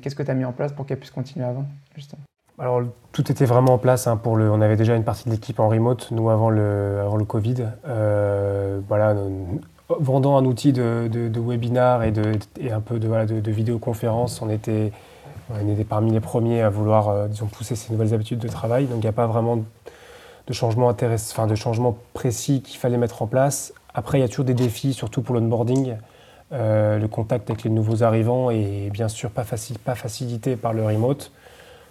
[0.00, 1.64] qu'est-ce que tu as mis en place pour qu'elle puisse continuer avant
[1.96, 2.22] justement?
[2.60, 4.06] Alors, tout était vraiment en place.
[4.06, 7.00] Hein, pour le, on avait déjà une partie de l'équipe en remote, nous, avant le,
[7.00, 7.68] avant le Covid.
[7.86, 9.16] Euh, voilà,
[9.98, 12.38] vendant un outil de, webinar et, de,
[12.70, 14.92] un peu de, voilà, de, vidéoconférence, on était,
[15.50, 18.86] on était parmi les premiers à vouloir euh, disons, pousser ces nouvelles habitudes de travail.
[18.86, 19.56] Donc, il n'y a pas vraiment
[20.46, 23.72] de changement, enfin, de changement précis qu'il fallait mettre en place.
[23.94, 25.96] Après, il y a toujours des défis, surtout pour l'onboarding.
[26.52, 30.72] Euh, le contact avec les nouveaux arrivants est bien sûr pas, facile, pas facilité par
[30.72, 31.30] le remote.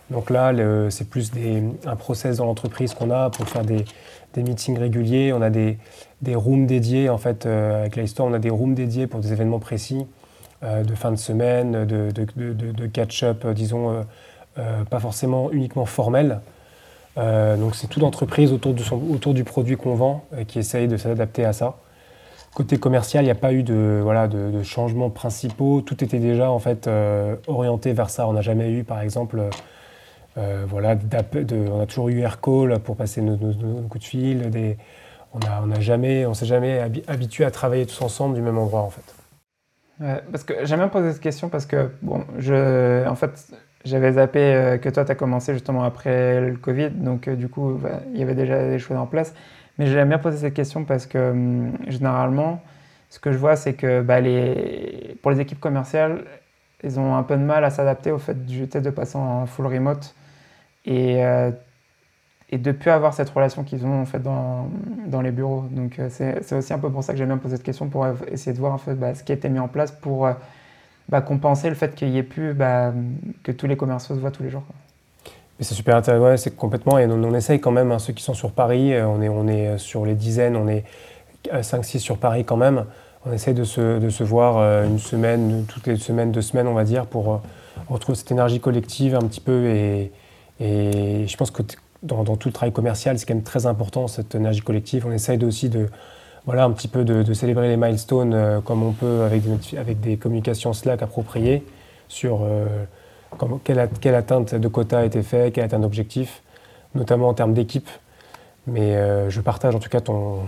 [0.09, 0.51] Donc là,
[0.89, 1.31] c'est plus
[1.85, 3.85] un process dans l'entreprise qu'on a pour faire des,
[4.37, 5.33] meetings réguliers.
[5.33, 5.77] On a des,
[6.35, 9.59] rooms dédiés, en fait, euh, avec l'histoire, on a des rooms dédiés pour des événements
[9.59, 10.05] précis,
[10.63, 14.05] euh, de fin de semaine, de, catch-up, euh, disons,
[14.89, 16.41] pas forcément uniquement formel.
[17.15, 18.75] donc c'est tout d'entreprise autour,
[19.09, 21.77] autour du produit qu'on vend qui essaye de s'adapter à ça.
[22.53, 25.81] Côté commercial, il n'y a pas eu de, voilà, de, changements principaux.
[25.81, 26.89] Tout était déjà en fait
[27.47, 28.27] orienté vers ça.
[28.27, 29.49] On n'a jamais eu, par exemple,
[30.37, 30.95] euh, voilà,
[31.51, 34.51] on a toujours eu Aircall pour passer nos, coups de fil.
[35.33, 38.81] On a, on jamais, on s'est jamais habitué à travailler tous ensemble du même endroit
[38.81, 39.13] en fait.
[40.31, 43.51] parce que j'aime bien poser cette question parce que bon, je, en fait,
[43.85, 47.47] j'avais zappé euh, que toi tu as commencé justement après le Covid, donc euh, du
[47.47, 49.33] coup bah, il y avait déjà des choses en place.
[49.77, 52.61] Mais j'aime bien poser cette question parce que hum, généralement,
[53.09, 56.25] ce que je vois, c'est que bah, les, pour les équipes commerciales,
[56.83, 59.67] ils ont un peu de mal à s'adapter au fait du de passer en full
[59.67, 60.15] remote
[60.85, 61.51] et, euh,
[62.51, 64.69] et de plus avoir cette relation qu'ils ont en fait dans,
[65.07, 65.65] dans les bureaux.
[65.71, 68.07] Donc euh, c'est aussi un peu pour ça que j'aime bien poser cette question pour
[68.31, 70.33] essayer de voir en fait, bah, ce qui a été mis en place pour, euh,
[71.09, 72.93] bah, compenser le fait qu'il y ait plus, bah,
[73.43, 74.63] que tous les commerciaux se voient tous les jours.
[75.59, 78.51] C'est super intéressant, c'est complètement, et on, essaye quand même, hein, ceux qui sont sur
[78.51, 80.85] Paris, euh, on est, on est sur les dizaines, on est
[81.51, 82.85] 5-6 sur Paris quand même,
[83.25, 87.05] on essaye de se, voir une semaine, toutes les semaines, deux semaines on va dire,
[87.05, 87.41] pour
[87.89, 90.11] retrouver cette énergie collective un petit peu, et,
[90.59, 91.63] je pense que
[92.03, 95.43] dans, tout le travail commercial, c'est quand même très important cette énergie collective, on essaye
[95.43, 101.63] aussi de célébrer les milestones euh, comme on peut avec des, communications Slack appropriées
[102.07, 102.65] sur euh,
[103.63, 106.41] quelle, atteinte de quota a été fait, quelle atteinte d'objectif,
[106.95, 107.89] notamment en termes d'équipe.
[108.67, 110.39] Mais euh, je partage en tout cas ton,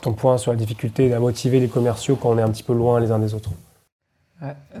[0.00, 2.74] ton point sur la difficulté à motiver les commerciaux quand on est un petit peu
[2.74, 3.50] loin les uns des autres.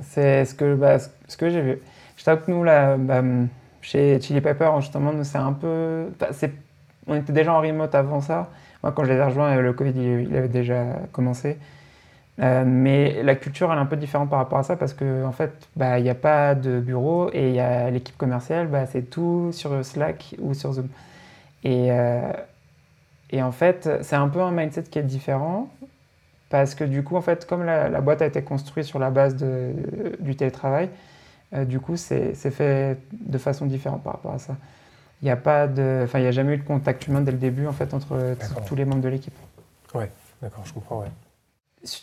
[0.02, 1.78] c'est ce que, bah, ce que j'ai vu.
[2.16, 3.22] Je t'avoue que nous, là, bah,
[3.82, 6.08] chez Chili Pepper, justement, c'est un peu.
[7.06, 8.48] On était déjà en remote avant ça.
[8.82, 11.58] Moi, quand je les ai rejoints, le Covid, il, avait déjà commencé.
[12.40, 15.24] Euh, mais la culture, elle est un peu différente par rapport à ça parce qu'en
[15.24, 18.86] en fait, bah, il n'y a pas de bureau et y a l'équipe commerciale, bah,
[18.86, 20.88] c'est tout sur Slack ou sur Zoom.
[21.62, 22.32] Et, euh,
[23.34, 25.68] et en fait, c'est un peu un mindset qui est différent
[26.50, 29.36] parce que du coup, en fait, comme la, boîte a été construite sur la base
[29.36, 29.72] de,
[30.20, 30.88] du télétravail,
[31.54, 34.56] euh, du coup, c'est fait de façon différente par rapport à ça
[35.22, 37.32] il n'y a pas de, enfin, il n'y a jamais eu de contact humain dès
[37.32, 39.32] le début en fait entre tous les membres de l'équipe.
[39.94, 40.10] Ouais,
[40.42, 41.00] d'accord, je comprends.
[41.00, 41.08] Ouais.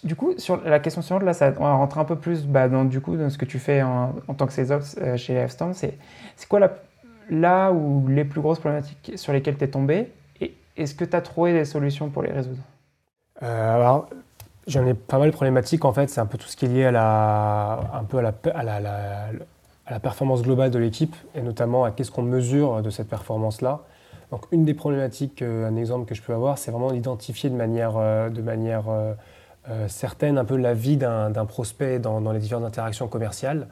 [0.03, 2.67] Du coup, sur la question suivante, là, ça, on va rentrer un peu plus bah,
[2.67, 5.45] dans, du coup, dans ce que tu fais en, tant que sales ops euh, chez
[5.47, 5.73] F-Storm.
[5.75, 5.97] C'est
[6.49, 6.71] quoi la,
[7.29, 10.11] là où les plus grosses problématiques sur lesquelles tu es tombé
[10.81, 12.61] est-ce que tu as trouvé des solutions pour les résoudre?
[13.43, 14.09] Euh, Alors,
[14.67, 16.09] j'en ai pas mal de problématiques en fait.
[16.09, 18.75] C'est un peu tout ce qui est lié à la, un peu à la,
[19.85, 23.81] à la performance globale de l'équipe et notamment à qu'est-ce qu'on mesure de cette performance-là.
[24.31, 27.55] Donc une des problématiques, euh, un exemple que je peux avoir, c'est vraiment d'identifier de
[27.55, 28.85] manière, euh, de manière
[29.87, 33.67] certaine un peu la vie d'un prospect dans, les différentes interactions commerciales,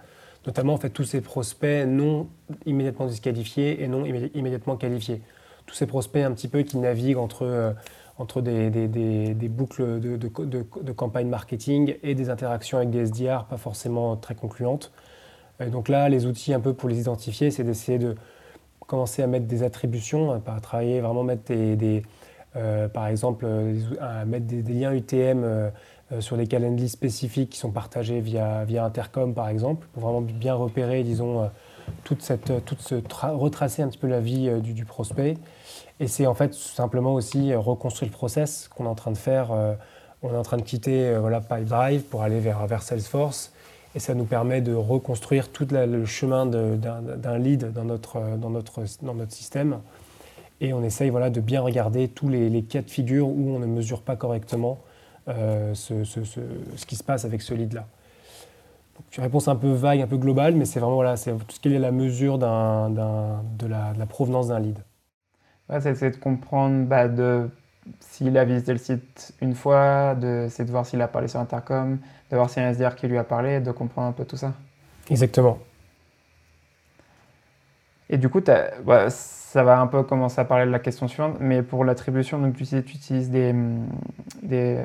[0.45, 2.27] notamment en fait tous ces prospects non
[2.67, 5.23] immédiatement disqualifiés et non immédiatement qualifiés.
[5.69, 7.75] Tous ces prospects un petit peu qui naviguent entre,
[8.17, 13.57] entre des, des, boucles de, de, campagne marketing et des interactions avec des SDR pas
[13.57, 14.91] forcément très concluantes.
[15.59, 18.15] Donc là, les outils un peu pour les identifier, c'est d'essayer de
[18.87, 22.01] commencer à mettre des attributions, à travailler vraiment mettre des,
[22.55, 23.75] euh, par exemple, euh,
[24.25, 25.69] mettre des, liens UTM euh,
[26.19, 30.55] sur des calendriers spécifiques qui sont partagés via, via Intercom par exemple, pour vraiment bien
[30.55, 31.49] repérer, disons,
[32.03, 35.37] toute cette, toute ce retracer un petit peu la vie du, prospect.
[35.99, 39.51] Et c'est en fait simplement aussi reconstruire le process qu'on est en train de faire.
[40.21, 43.51] on est en train de quitter voilà, Pipedrive pour aller vers, Salesforce
[43.95, 48.81] et ça nous permet de reconstruire tout le chemin d'un lead dans notre, dans, notre,
[49.01, 49.79] dans notre système.
[50.61, 53.65] Et on essaye voilà, de bien regarder tous les, cas de figure où on ne
[53.65, 54.79] mesure pas correctement
[55.27, 56.39] euh, ce, ce, ce,
[56.75, 57.87] ce, qui se passe avec ce lead-là.
[59.17, 61.73] Une réponse un peu vague, un peu globale, mais c'est vraiment voilà, tout ce qui
[61.73, 64.79] est la mesure de, la, de, la, provenance d'un lead.
[65.69, 67.49] Ouais, c'est de comprendre bah, de
[67.99, 70.15] s'il a visité le site une fois,
[70.49, 71.97] c'est de voir s'il a parlé sur Intercom,
[72.29, 74.25] de voir s'il y a un SDR qui lui a parlé, de comprendre un peu
[74.25, 74.53] tout ça.
[75.09, 75.57] Exactement.
[78.09, 81.61] Et du coup, ça va un peu commencer à parler de la question suivante, mais
[81.61, 83.53] pour l'attribution, donc tu, utilises des,
[84.41, 84.83] des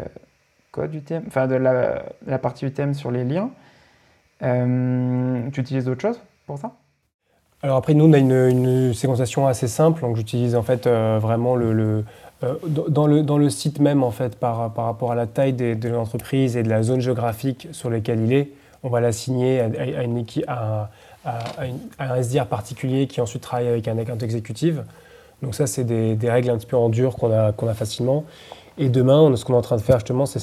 [0.71, 3.51] codes UTM, enfin de la, partie UTM sur les liens.
[4.43, 6.73] Euh, tu utilises d'autres choses pour ça?
[7.63, 10.03] Alors après, nous, on a une, séquenciation assez simple.
[10.03, 12.05] Donc j'utilise en fait euh, vraiment le,
[12.43, 15.55] euh, dans, le, dans le site même, en fait, par, par rapport à la taille
[15.55, 18.51] de l'entreprise et de la zone géographique sur laquelle il est,
[18.83, 20.91] on va l'assigner à, une à,
[21.99, 24.75] un SDR particulier qui ensuite travaille avec un account exécutif.
[25.43, 28.25] Donc ça, c'est des, règles un petit peu en dur qu'on a, qu'on a facilement.
[28.77, 30.39] Et demain, ce qu'on est en train de faire justement, c'est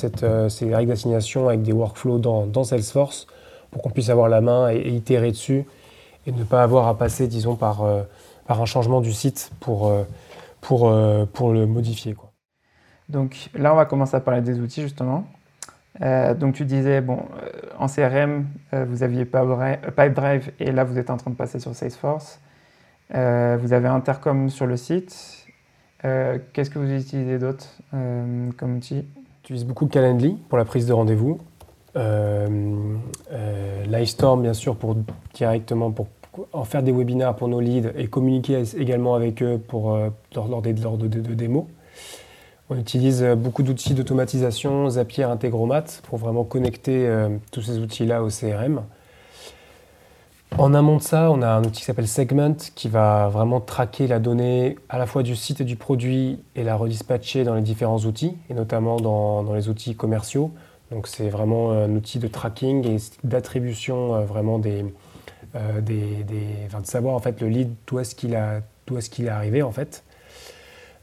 [0.49, 3.27] ces règles d'assignation avec des workflows dans Salesforce
[3.71, 5.65] pour qu'on puisse avoir la main et, itérer dessus
[6.27, 8.03] et ne pas avoir à passer, disons, par, euh,
[8.45, 9.91] par un changement du site pour,
[10.61, 12.13] pour, euh, pour le modifier.
[12.13, 12.31] Quoi.
[13.09, 15.25] Donc là, on va commencer à parler des outils justement.
[16.01, 21.09] Euh, donc tu disais, bon, euh, en CRM, vous aviez Pipedrive et là, vous êtes
[21.09, 22.39] en train de passer sur Salesforce.
[23.09, 25.45] vous avez Intercom sur le site.
[26.01, 29.05] Qu'est-ce que vous utilisez d'autre comme outil?
[29.41, 31.39] J'utilise beaucoup Calendly pour la prise de rendez-vous.
[33.87, 34.95] Livestorm, bien sûr, pour
[35.33, 36.07] directement pour
[36.53, 40.61] en faire des webinaires pour nos leads et communiquer également avec eux pour, euh, lors,
[40.61, 40.71] de,
[41.33, 41.65] démos.
[42.69, 48.23] On utilise euh, beaucoup d'outils d'automatisation, Zapier, Integromat, pour vraiment connecter euh, tous ces outils-là
[48.23, 48.81] au CRM.
[50.57, 54.07] En amont de ça, on a un outil qui s'appelle Segment qui va vraiment traquer
[54.07, 57.61] la donnée à la fois du site et du produit et la redispatcher dans les
[57.61, 60.51] différents outils, et notamment dans les outils commerciaux,
[60.91, 64.85] Donc c'est vraiment un outil de tracking et d'attribution vraiment des,
[65.81, 69.71] des, de savoir en fait le lead d'où est-ce qu'il est, qu'il est arrivé en
[69.71, 70.03] fait.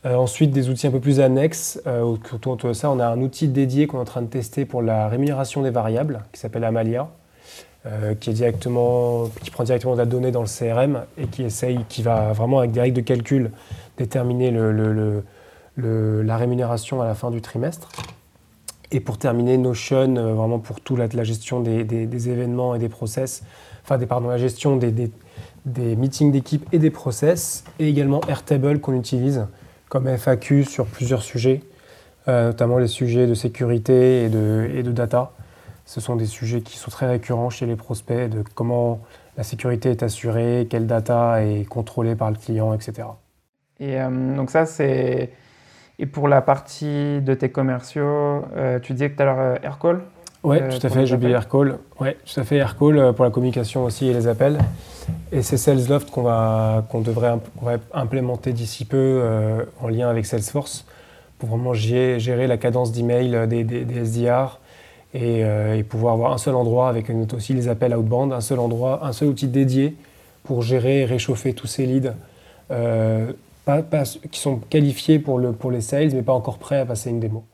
[0.04, 1.80] ensuite, des outils un peu plus annexes.
[1.86, 4.82] autour de ça, on a un outil dédié qu'on est en train de tester pour
[4.82, 7.08] la rémunération des variables qui s'appelle Amalia.
[7.86, 8.32] Euh, qui,
[9.52, 12.72] prend directement de la donnée dans le CRM et qui essaye, qui va vraiment avec
[12.72, 13.52] des règles de calcul
[13.96, 14.50] déterminer
[15.76, 17.88] la rémunération à la fin du trimestre.
[18.90, 23.42] Et pour terminer, Notion, euh, vraiment pour toute la, gestion des, événements et des process,
[23.82, 25.10] enfin pardon, la gestion des,
[25.66, 29.46] meetings d'équipe et des process, et également Airtable qu'on utilise
[29.88, 31.62] comme FAQ sur plusieurs sujets,
[32.28, 35.32] euh, notamment les sujets de sécurité et de, et de data.
[35.84, 39.00] Ce sont des sujets qui sont très récurrents chez les prospects, de comment
[39.36, 43.08] la sécurité est assurée, quelle data est contrôlée par le client, etc.
[43.80, 45.30] Et euh, donc ça, c'est...
[45.98, 50.00] Et pour la partie de tes commerciaux, euh, tu disais que tu as leur Aircall
[50.44, 51.78] Oui, tout à fait, j'ai oublié Aircall.
[52.00, 54.58] Oui, tout à fait, Aircall euh, pour la communication aussi et les appels.
[55.32, 57.34] Et c'est SalesLoft qu'on va, qu'on devrait
[57.92, 59.22] implémenter d'ici peu
[59.80, 60.86] en lien avec Salesforce
[61.38, 64.58] pour vraiment gérer, la cadence d'email des, des, des SDR,
[65.14, 69.06] euh, et, pouvoir avoir un seul endroit avec aussi les appels outbound, un seul endroit,
[69.06, 69.96] un seul outil dédié
[70.44, 72.12] pour gérer et réchauffer tous ces leads
[72.70, 73.32] euh,
[74.30, 77.20] qui sont qualifiés pour, le, pour les sales mais pas encore prêts à passer une
[77.20, 77.44] démo.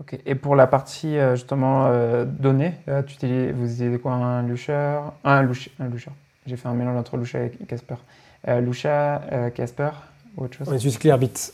[0.00, 0.18] Ok.
[0.24, 1.90] Et pour la partie euh, justement
[2.24, 2.72] données,
[3.06, 5.70] tu utilises, vous utilisez quoi Un Lusher Un Lusher.
[5.78, 5.90] Un
[6.46, 7.96] J'ai fait un mélange entre Lusher et Casper.
[8.46, 9.90] Lusha, Casper
[10.36, 10.68] ou autre chose?
[10.70, 11.52] On utilise Clearbit.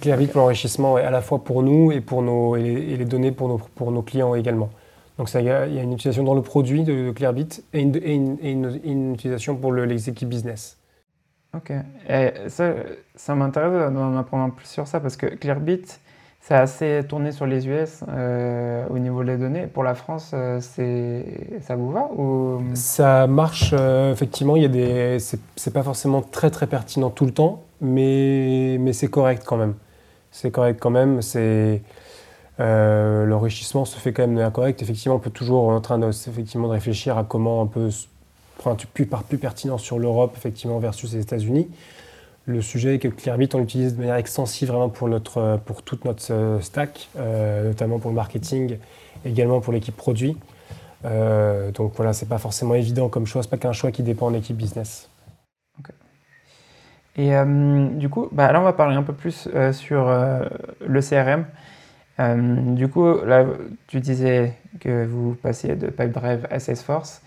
[0.00, 3.48] Clearbit, pour l'enrichissement, à la fois pour nous et, pour nos, et les, données pour
[3.48, 4.70] nos, pour nos clients également.
[5.18, 9.56] Donc il y a une utilisation dans le produit de, Clearbit et une, une, utilisation
[9.56, 10.78] pour les équipes business.
[11.54, 11.72] Ok.
[12.48, 12.74] Ça,
[13.14, 15.84] ça m'intéresse d'en apprendre plus sur ça parce que Clearbit,
[16.40, 19.66] c'est assez tourné sur les US euh, au niveau des données.
[19.66, 22.62] Pour la France, euh, ça vous va ou...
[22.74, 24.56] Ça marche, euh, effectivement.
[24.56, 29.08] Il y des, c'est, pas forcément très très pertinent tout le temps, mais, mais c'est
[29.08, 29.74] correct quand même.
[30.30, 31.20] C'est correct quand même.
[31.20, 31.82] C'est,
[32.58, 34.82] l'enrichissement se fait quand même correct.
[34.82, 37.66] Effectivement, on peut toujours en train de, effectivement, de réfléchir à comment on
[38.60, 41.68] peut prendre plus, plus pertinent sur l'Europe effectivement versus les États-Unis.
[42.46, 46.04] Le sujet est que Clearbit, on l'utilise de manière extensive vraiment pour, notre, pour toute
[46.04, 48.78] notre euh, stack, euh, notamment pour le marketing,
[49.24, 50.36] également pour l'équipe produit.
[51.04, 54.30] Euh, donc voilà, c'est pas forcément évident comme choix, c'est pas qu'un choix qui dépend
[54.30, 55.08] de l'équipe business.
[57.16, 57.32] Et
[57.96, 60.08] du coup, bah, là on va parler un peu plus sur
[60.86, 61.44] le CRM.
[62.76, 63.44] du coup, là
[63.88, 67.20] tu disais que vous passiez de Pipedrive à Salesforce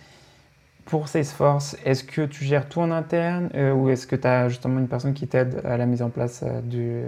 [0.86, 4.50] pour Salesforce, est-ce que tu gères tout en interne euh, ou est-ce que tu as
[4.50, 7.04] justement une personne qui t'aide à la mise en place euh, du,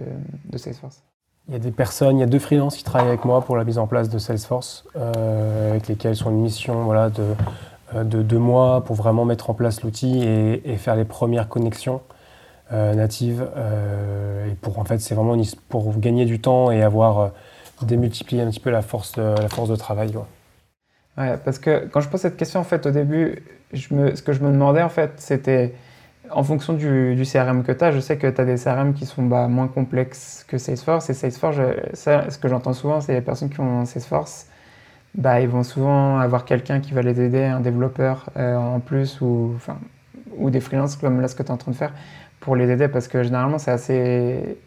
[0.50, 1.02] de Salesforce?
[1.48, 3.56] Il y a des personnes, il y a deux freelances qui travaillent avec moi pour
[3.56, 8.40] la mise en place de Salesforce, euh, avec lesquels sont une mission de, de deux
[8.40, 12.02] mois pour vraiment mettre en place l'outil et, faire les premières connexions
[12.72, 13.48] natives.
[14.50, 17.30] et pour en fait, c'est vraiment pour gagner du temps et avoir
[17.84, 20.14] démultiplié un petit peu la force, de travail.
[21.16, 24.52] Parce que quand je pose cette question, en fait, au début, ce que je me
[24.52, 25.74] demandais, en fait, c'était
[26.32, 28.94] en fonction du, du, CRM que tu as, je sais que tu as des CRM
[28.94, 31.10] qui sont bah, moins complexes que Salesforce.
[31.10, 31.58] Et Salesforce,
[31.94, 34.48] ça, ce que j'entends souvent, c'est les personnes qui ont Salesforce,
[35.16, 39.22] bah, ils vont souvent avoir quelqu'un qui va les aider, un développeur euh, en plus,
[39.22, 39.78] ou, enfin,
[40.38, 41.94] ou des freelances comme là ce que tu es en train de faire,
[42.40, 44.58] pour les aider, parce que généralement, c'est assez.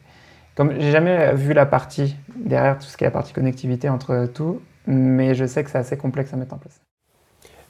[0.55, 4.27] Comme j'ai jamais vu la partie derrière tout ce qui est la partie connectivité entre
[4.27, 6.81] tout, mais je sais que c'est assez complexe à mettre en place.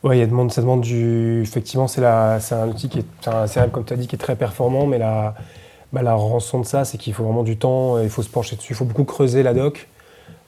[0.04, 1.42] Oui, ça demande du.
[1.42, 4.86] Effectivement, c'est un outil qui est un comme tu as dit, qui est très performant,
[4.86, 5.34] mais la,
[5.92, 8.54] bah, la rançon de ça, c'est qu'il faut vraiment du temps, il faut se pencher
[8.54, 9.88] dessus, il faut beaucoup creuser la doc,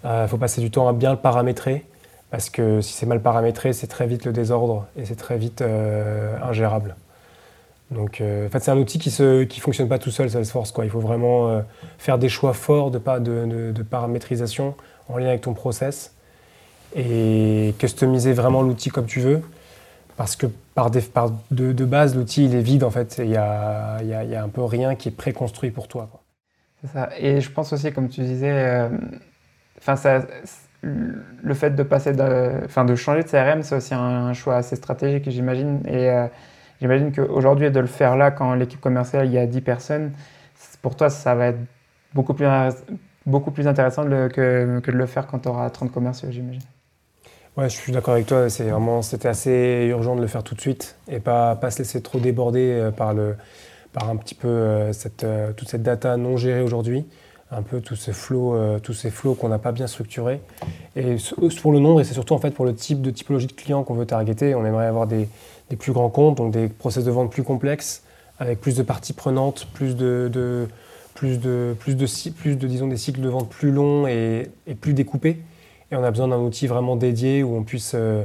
[0.05, 1.85] euh, il faut passer du temps à bien le paramétrer,
[2.31, 5.63] parce que si c'est mal paramétré, c'est très vite le désordre et c'est très vite
[5.63, 6.95] euh, ingérable.
[7.91, 10.71] Donc, euh, en fait, c'est un outil qui ne qui fonctionne pas tout seul, Salesforce.
[10.71, 10.85] Quoi.
[10.85, 11.65] Il faut vraiment
[11.99, 14.77] faire des choix forts de, de, de paramétrisation
[15.09, 16.15] en lien avec ton process
[16.95, 19.43] et customiser vraiment l'outil comme tu veux.
[20.17, 23.17] Parce que par, de, base, l'outil il est vide en fait.
[23.19, 26.09] Il y a, y, y a, un peu rien qui est préconstruit pour toi.
[26.83, 27.11] C'est ça.
[27.19, 28.89] Et je pense aussi, comme tu disais, euh,
[29.81, 30.23] ça,
[30.83, 32.13] le fait de passer
[32.65, 35.81] enfin, de changer de CRM, c'est aussi un, choix assez stratégique, j'imagine.
[35.87, 36.27] Et euh,
[36.81, 40.13] j'imagine qu'aujourd'hui, de le faire là, quand l'équipe commerciale il y a 10 personnes,
[40.83, 41.59] pour toi, ça va être
[42.15, 42.47] beaucoup plus,
[43.27, 46.63] beaucoup plus intéressant que, que de le faire quand tu auras 30 commerciaux, j'imagine.
[47.57, 48.49] Ouais, je suis d'accord avec toi.
[48.49, 51.79] C'est vraiment, c'était assez urgent de le faire tout de suite et pas, pas se
[51.79, 53.35] laisser trop déborder euh, par, le,
[53.93, 57.07] par un petit peu euh, cette, euh, toute cette data non gérée aujourd'hui.
[57.51, 60.41] un peu tous ces flots, tous ces flots qu'on n'a pas bien structurés.
[60.95, 61.17] Et
[61.61, 63.83] pour le nombre, et c'est surtout en fait pour le type de typologie de client
[63.83, 65.29] qu'on veut targeter, on aimerait avoir des,
[65.69, 68.05] des, plus grands comptes, donc des process de vente plus complexes,
[68.39, 70.69] avec plus de parties prenantes, plus de, de,
[71.15, 74.49] plus de, plus de, disons, des cycles de vente plus longs et
[74.81, 75.43] plus découpés.
[75.91, 78.25] Et on a besoin d'un outil vraiment dédié où on puisse, euh,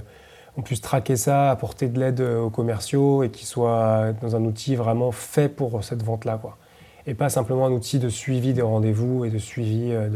[0.57, 4.43] on puisse traquer ça, apporter de l'aide euh, aux commerciaux et qui soit dans un
[4.43, 6.37] outil vraiment fait pour cette vente-là.
[6.39, 6.57] Quoi.
[7.07, 10.09] Et pas simplement un outil de suivi des rendez-vous et de suivi euh,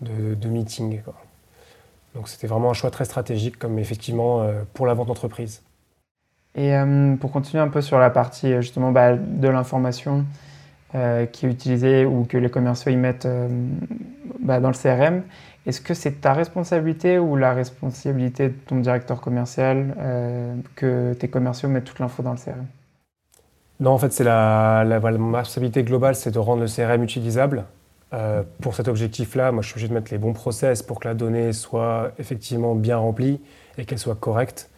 [0.00, 1.00] de, de, meetings.
[2.14, 5.62] Donc c'était vraiment un choix très stratégique comme effectivement pour la vente d'entreprise.
[6.56, 6.74] Et
[7.20, 10.26] pour continuer un peu sur la partie justement bah, de l'information
[10.92, 13.28] qui est utilisée ou que les commerciaux y mettent
[14.42, 15.22] bah, dans le CRM,
[15.66, 21.28] est-ce que c'est ta responsabilité ou la responsabilité de ton directeur commercial euh, que tes
[21.28, 22.66] commerciaux mettent toute l'info dans le CRM
[23.78, 27.64] Non, en fait, c'est la, ma responsabilité globale, c'est de rendre le CRM utilisable.
[28.12, 31.08] Euh, pour cet objectif-là, moi, je suis obligé de mettre les bons process pour que
[31.08, 33.40] la donnée soit effectivement bien remplie
[33.78, 34.68] et qu'elle soit correcte.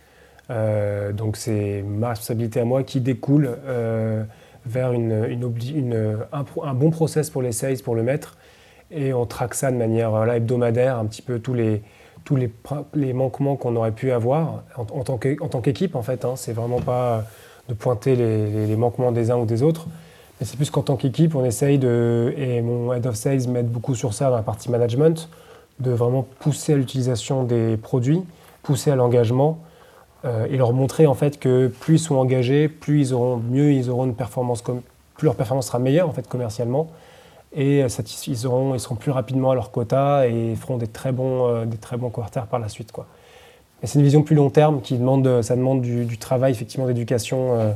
[0.51, 3.57] Euh, donc, c'est ma responsabilité à moi qui découle
[4.67, 8.37] vers un, un, bon process pour les sales pour le mettre
[8.91, 11.83] et on traque ça de manière hebdomadaire, un petit peu tous les,
[12.25, 12.51] tous les,
[12.95, 16.25] les manquements qu'on aurait pu avoir en, en tant qu'équipe en fait.
[16.25, 16.35] Hein.
[16.37, 17.25] C'est vraiment pas
[17.69, 19.87] de pointer les, les, manquements des uns ou des autres,
[20.39, 23.63] mais c'est plus qu'en tant qu'équipe, on essaye de, et mon head of sales met
[23.63, 25.29] beaucoup sur ça dans la partie management,
[25.81, 28.23] de vraiment pousser à l'utilisation des produits,
[28.63, 29.59] pousser à l'engagement
[30.25, 33.73] euh, et leur montrer en fait que plus ils sont engagés, plus ils auront, mieux
[33.73, 36.91] ils auront une performance, plus leur performance sera meilleure en fait commercialement
[37.55, 37.89] et euh,
[38.27, 41.97] ils, seront, plus rapidement à leur quota et feront des très bons, euh, des très
[41.97, 42.93] bons quarters par la suite.
[43.81, 47.59] Mais c'est une vision plus long terme qui demande, ça demande du, travail effectivement d'éducation,
[47.59, 47.73] euh,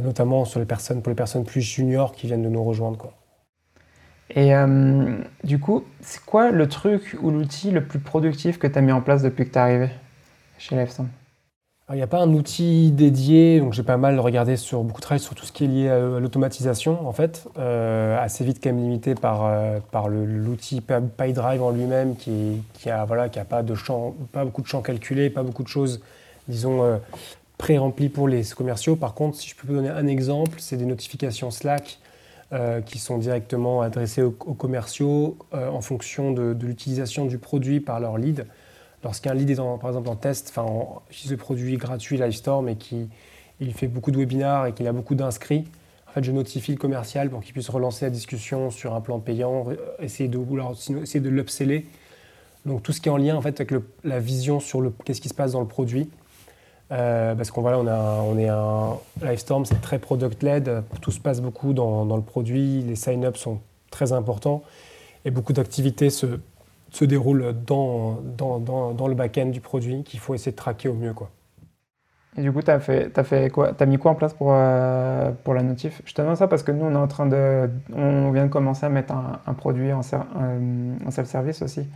[0.00, 3.12] notamment sur les personnes, pour les personnes plus juniors qui viennent de nous rejoindre.
[4.34, 4.52] Et
[5.44, 8.90] du coup, c'est quoi le truc ou l'outil le plus productif que tu as mis
[8.90, 9.88] en place depuis que tu es arrivé
[10.58, 11.08] chez Lifestone
[11.94, 15.02] il n'y a pas un outil dédié, donc j'ai pas mal regardé sur beaucoup de
[15.02, 18.70] travail sur tout ce qui est lié à, l'automatisation en fait, euh, assez vite quand
[18.70, 23.44] même limité par, euh, par l'outil PyDrive en lui-même qui, qui a voilà qui a
[23.44, 26.00] pas de champ, pas beaucoup de champs calculés, pas beaucoup de choses,
[26.48, 26.96] disons euh,
[27.56, 28.96] pré-remplies pour les commerciaux.
[28.96, 32.00] Par contre, si je peux vous donner un exemple, c'est des notifications Slack
[32.86, 38.18] qui sont directement adressées aux, commerciaux en fonction de, de l'utilisation du produit par leur
[38.18, 38.46] lead.
[39.06, 40.66] Lorsqu'un lead est par exemple en test, enfin,
[41.08, 43.06] utilise le produit gratuit Livestorm et qu'il
[43.60, 45.64] il fait beaucoup de webinars et qu'il a beaucoup d'inscrits,
[46.08, 49.20] en fait, je notifie le commercial pour qu'il puisse relancer la discussion sur un plan
[49.20, 49.66] payant,
[50.00, 51.86] essayer de, de l'upseller.
[52.64, 55.20] Donc tout ce qui est en lien en fait, avec la vision sur le, qu'est-ce
[55.20, 56.10] qui se passe dans le produit.
[56.90, 61.20] Euh, parce qu'on voilà, on, a, on est un Livestorm, c'est très product-led, tout se
[61.20, 63.60] passe beaucoup dans le produit, les sign-ups sont
[63.92, 64.64] très importants
[65.24, 66.26] et beaucoup d'activités se,
[66.90, 70.88] se déroule dans, dans, dans, dans le back-end du produit qu'il faut essayer de traquer
[70.88, 71.12] au mieux.
[71.12, 71.30] Quoi.
[72.38, 74.48] Et du coup, tu as, fait, as, fait quoi as mis quoi en place pour,
[74.50, 76.02] euh, pour la notif?
[76.04, 77.70] Je te demande ça parce que nous, on est en train de.
[77.94, 81.86] On vient de commencer à mettre un, produit en, en self-service aussi.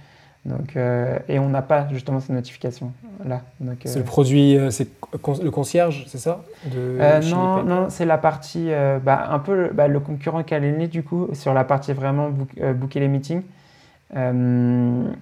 [0.46, 2.92] Donc, euh, et on n'a pas justement ces notifications
[3.26, 3.42] là.
[3.84, 6.40] C'est le produit, euh, c'est le concierge, c'est ça?
[6.64, 6.96] De
[7.30, 8.70] Non, non c'est la partie,
[9.04, 13.08] bah, un peu bah, le concurrent Calendly du coup, sur la partie vraiment booker les
[13.08, 13.42] meetings.
[14.16, 15.12] Euh,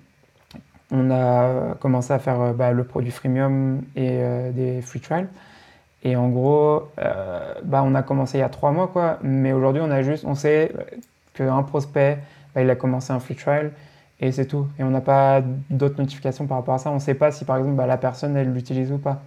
[0.91, 5.29] on a commencé à faire euh, bah, le produit freemium et euh, des free trials.
[6.05, 6.89] Et en gros,
[7.65, 9.19] bah, on a commencé il y a trois mois, quoi.
[9.23, 10.73] Mais aujourd'hui, on a juste, on sait
[11.35, 12.19] qu'un prospect,
[12.55, 13.73] bah, il a commencé un free trial
[14.21, 14.69] et c'est tout.
[14.79, 16.91] Et on n'a pas d'autres notifications par rapport à ça.
[16.91, 19.21] On ne sait pas si, par exemple, bah, la personne, elle l'utilise ou pas.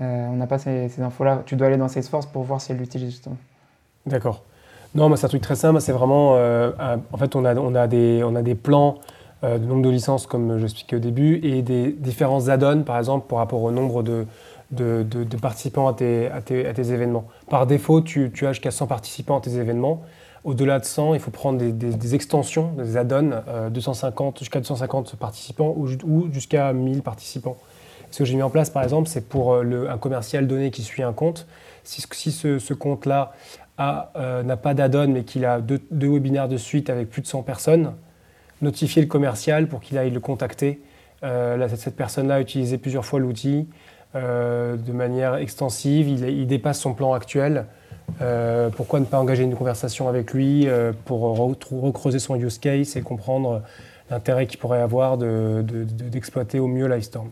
[0.00, 1.42] on n'a pas ces, infos-là.
[1.46, 3.36] Tu dois aller dans Salesforce pour voir si elle l'utilise, justement.
[4.04, 4.42] D'accord.
[4.98, 5.80] Non, c'est un truc très simple.
[5.80, 6.72] C'est vraiment, euh,
[7.12, 8.98] en fait, on a, des, plans
[9.44, 13.28] euh, de nombre de licences, comme j'expliquais au début, et des différents add-ons, par exemple,
[13.28, 14.26] par rapport au nombre de,
[15.40, 16.30] participants à tes,
[16.78, 17.28] événements.
[17.48, 20.02] Par défaut, tu, as jusqu'à 100 participants à tes événements.
[20.42, 23.30] Au-delà de 100, il faut prendre des, extensions, des add-ons,
[23.70, 27.56] 250 euh, jusqu'à 250 participants ou, jusqu'à 1000 participants.
[28.10, 31.04] Ce que j'ai mis en place, par exemple, c'est pour un commercial donné qui suit
[31.04, 31.46] un compte.
[31.84, 33.32] Si, ce compte-là
[33.80, 37.42] euh, n'a pas d'add-on mais qu'il a deux, webinaires de suite avec plus de 100
[37.42, 37.94] personnes,
[38.60, 40.80] notifier le commercial pour qu'il aille le contacter.
[41.22, 43.68] Euh, cette personne-là a utilisé plusieurs fois l'outil
[44.14, 47.66] euh, de manière extensive, il, dépasse son plan actuel.
[48.76, 50.66] pourquoi ne pas engager une conversation avec lui
[51.04, 51.20] pour
[51.70, 53.62] recreuser son use case et comprendre
[54.10, 57.30] l'intérêt qu'il pourrait avoir d'exploiter au mieux Livestorm.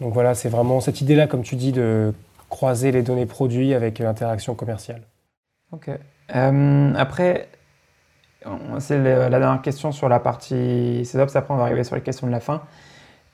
[0.00, 2.12] Donc voilà, c'est vraiment cette idée-là, comme tu dis, de
[2.48, 5.02] croiser les données produits avec l'interaction commerciale.
[5.72, 5.90] Ok.
[6.34, 7.48] Euh, après,
[8.78, 12.26] c'est la dernière question sur la partie CESOPS, après on va arriver sur les questions
[12.26, 12.62] de la fin.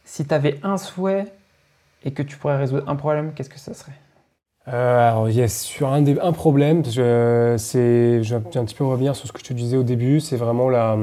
[0.05, 1.27] Si tu avais un souhait
[2.05, 3.93] et que tu pourrais résoudre un problème, qu'est-ce que ça serait?
[4.69, 9.17] Euh, alors, il y a sur un, problème, je, je vais un petit peu revenir
[9.17, 10.97] sur ce que te disais au début, c'est vraiment la,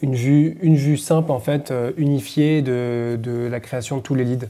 [0.00, 4.14] une, vue, une vue simple, en fait, euh, unifiée de, de la création de tous
[4.14, 4.48] les leads.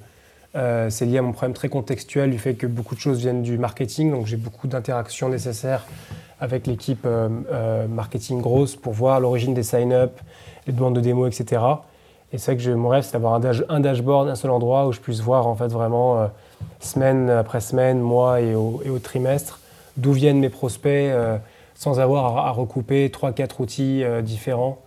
[0.57, 3.43] Euh, c'est lié à mon problème très contextuel du fait que beaucoup de choses viennent
[3.43, 5.85] du marketing, donc j'ai beaucoup d'interactions nécessaires
[6.41, 7.07] avec l'équipe
[7.89, 10.21] marketing grosse pour voir l'origine des sign-up,
[10.67, 11.63] les demandes de démo, etc.
[12.31, 15.01] Et c'est vrai que mon rêve, c'est d'avoir un, dashboard, un seul endroit où je
[15.01, 16.29] puisse voir en fait vraiment
[16.81, 19.61] semaine après semaine, mois et au, trimestre,
[19.97, 21.39] d'où viennent mes prospects euh,
[21.75, 24.79] sans avoir à, recouper 3-4 outils euh, différents.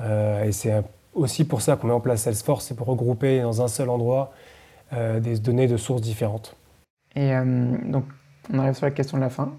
[0.00, 0.82] Euh, et c'est
[1.14, 4.32] aussi pour ça qu'on met en place Salesforce, c'est pour regrouper dans un seul endroit
[4.92, 6.56] des données de sources différentes.
[7.14, 7.32] Et
[7.84, 8.04] donc,
[8.52, 9.52] on arrive sur la question de la fin.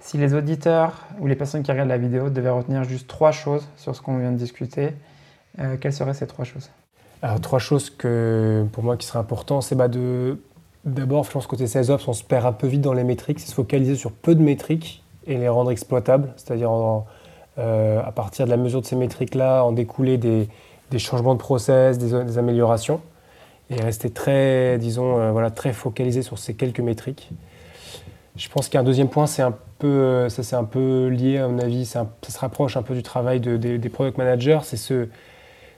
[0.00, 3.68] Si les auditeurs ou les personnes qui regardent la vidéo devaient retenir juste trois choses
[3.76, 4.90] sur ce qu'on vient de discuter,
[5.80, 6.70] quelles seraient ces trois choses?
[7.22, 10.38] Alors, trois choses que, pour moi qui seraient importantes, c'est bah, de
[10.86, 13.40] D'abord, je pense côté sales ops, on se perd un peu vite dans les métriques,
[13.40, 16.70] c'est se focaliser sur peu de métriques et les rendre exploitables, c'est-à-dire
[17.58, 20.48] euh, à partir de la mesure de ces métriques-là, en découler des,
[20.98, 23.00] changements de process, des, améliorations,
[23.70, 27.30] et rester très, disons, euh, voilà, très focalisé sur ces quelques métriques.
[28.36, 31.48] Je pense qu'un deuxième point, c'est un peu, euh, ça c'est un peu lié à
[31.48, 35.08] mon avis, ça se rapproche un peu du travail des product managers, c'est se,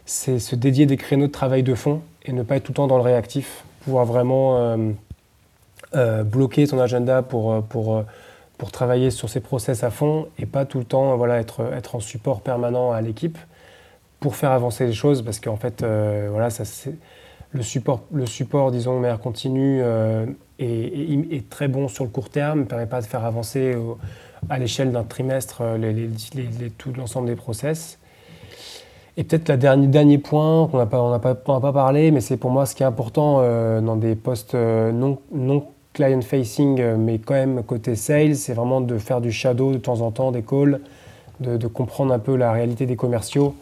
[0.06, 2.86] se dédier des créneaux de travail de fond et ne pas être tout le temps
[2.88, 4.76] dans le réactif pouvoir vraiment
[5.94, 8.02] euh, bloquer ton agenda pour, pour,
[8.58, 11.94] pour travailler sur ces process à fond et pas tout le temps voilà, être, être
[11.94, 13.38] en support permanent à l'équipe
[14.20, 15.84] pour faire avancer les choses parce qu'en fait,
[16.28, 16.64] voilà, ça,
[17.52, 19.82] le, support, le support, disons, de manière continue
[20.58, 23.76] est, très bon sur le court terme, ne permet pas de faire avancer
[24.50, 27.98] à l'échelle d'un trimestre les, les, tout l'ensemble des process.
[29.18, 32.52] Et peut-être le dernier, dernier point qu'on n'a pas, pas, pas, parlé, mais c'est pour
[32.52, 37.18] moi ce qui est important euh, dans des postes euh, non, non client-facing, euh, mais
[37.18, 40.42] quand même côté sales, c'est vraiment de faire du shadow de temps en temps, des
[40.42, 40.80] calls,
[41.40, 43.56] de, comprendre un peu la réalité des commerciaux.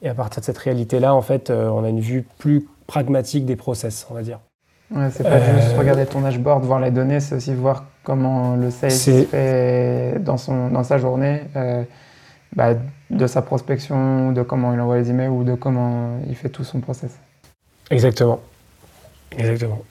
[0.00, 3.56] Et à partir de cette réalité-là, en fait, on a une vue plus pragmatique des
[3.56, 4.40] process, on va dire.
[4.90, 8.70] Ouais, c'est pas juste regarder ton dashboard, voir les données, c'est aussi voir comment le
[8.70, 11.42] sales fait dans, son, dans sa journée.
[12.54, 12.74] Bah,
[13.08, 16.64] de sa prospection, de comment il envoie les emails ou de comment il fait tout
[16.64, 17.18] son process.
[17.90, 18.40] Exactement.
[19.36, 19.82] Exactement.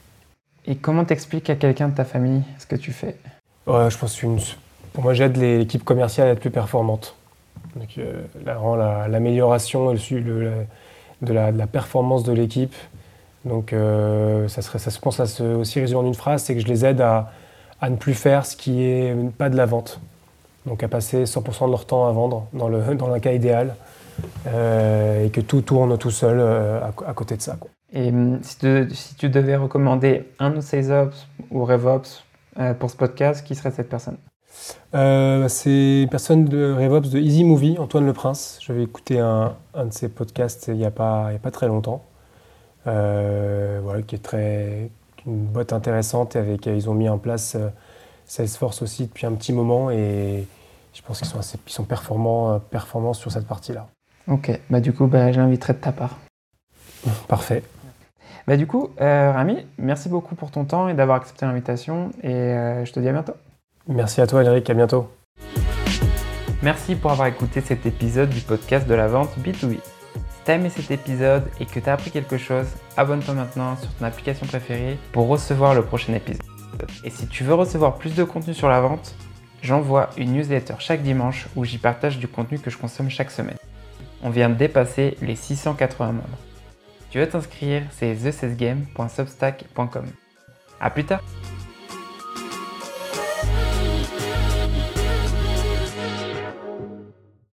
[0.65, 3.17] Et comment t'expliques à quelqu'un de ta famille ce que tu fais?
[3.65, 4.27] Ouais, Je pense que
[4.93, 7.15] pour moi, j'aide l'équipe commerciale à être plus performante.
[7.75, 8.21] Donc, euh,
[9.07, 10.51] l'amélioration le,
[11.21, 12.75] de, la, performance de l'équipe.
[13.45, 16.53] Donc, euh, ça, serait, ça, je pense ça se aussi résume en une phrase c'est
[16.53, 17.31] que je les aide à,
[17.79, 19.99] à ne plus faire ce qui est pas de la vente
[20.65, 23.75] donc à passer 100% de leur temps à vendre dans, le, dans un cas idéal,
[24.47, 27.57] euh, et que tout tourne tout seul euh, à, côté de ça.
[27.93, 32.23] Et hum, si tu, si tu, devais recommander un de SalesOps ou RevOps
[32.79, 34.17] pour ce podcast, qui serait cette personne?
[34.93, 38.59] C'est une personne de RevOps de Easy Movie, Antoine Le Prince.
[38.61, 41.51] J'avais écouté un, un, de ses podcasts il n'y a, pas, il y a pas
[41.51, 42.03] très longtemps,
[42.85, 44.89] voilà, qui est très,
[45.25, 47.57] une boîte intéressante et avec ils ont mis en place
[48.25, 50.45] Salesforce aussi depuis un petit moment et
[50.93, 53.87] je pense qu'ils sont, assez, sont performants, euh, performants sur cette partie-là.
[54.27, 56.17] Ok, bah du coup, bah, j'inviterai de ta part.
[57.27, 57.63] Parfait.
[58.47, 62.33] Bah du coup, euh, Rami, merci beaucoup pour ton temps et d'avoir accepté l'invitation et
[62.33, 63.33] euh, je te dis à bientôt.
[63.87, 65.09] Merci à toi, Eric, à bientôt.
[66.61, 69.79] Merci pour avoir écouté cet épisode du podcast de la vente B2B.
[69.79, 72.67] Si t'as aimé cet épisode et que t'as appris quelque chose,
[72.97, 76.43] abonne-toi maintenant sur ton application préférée pour recevoir le prochain épisode.
[77.03, 79.15] Et si tu veux recevoir plus de contenu sur la vente,
[79.63, 83.57] j'envoie une newsletter chaque dimanche où j'y partage du contenu que je consomme chaque semaine.
[84.21, 86.27] On vient de dépasser les 680 membres.
[87.09, 90.05] tu veux t'inscrire, c'est thecesgame.substack.com.
[90.79, 91.21] A plus tard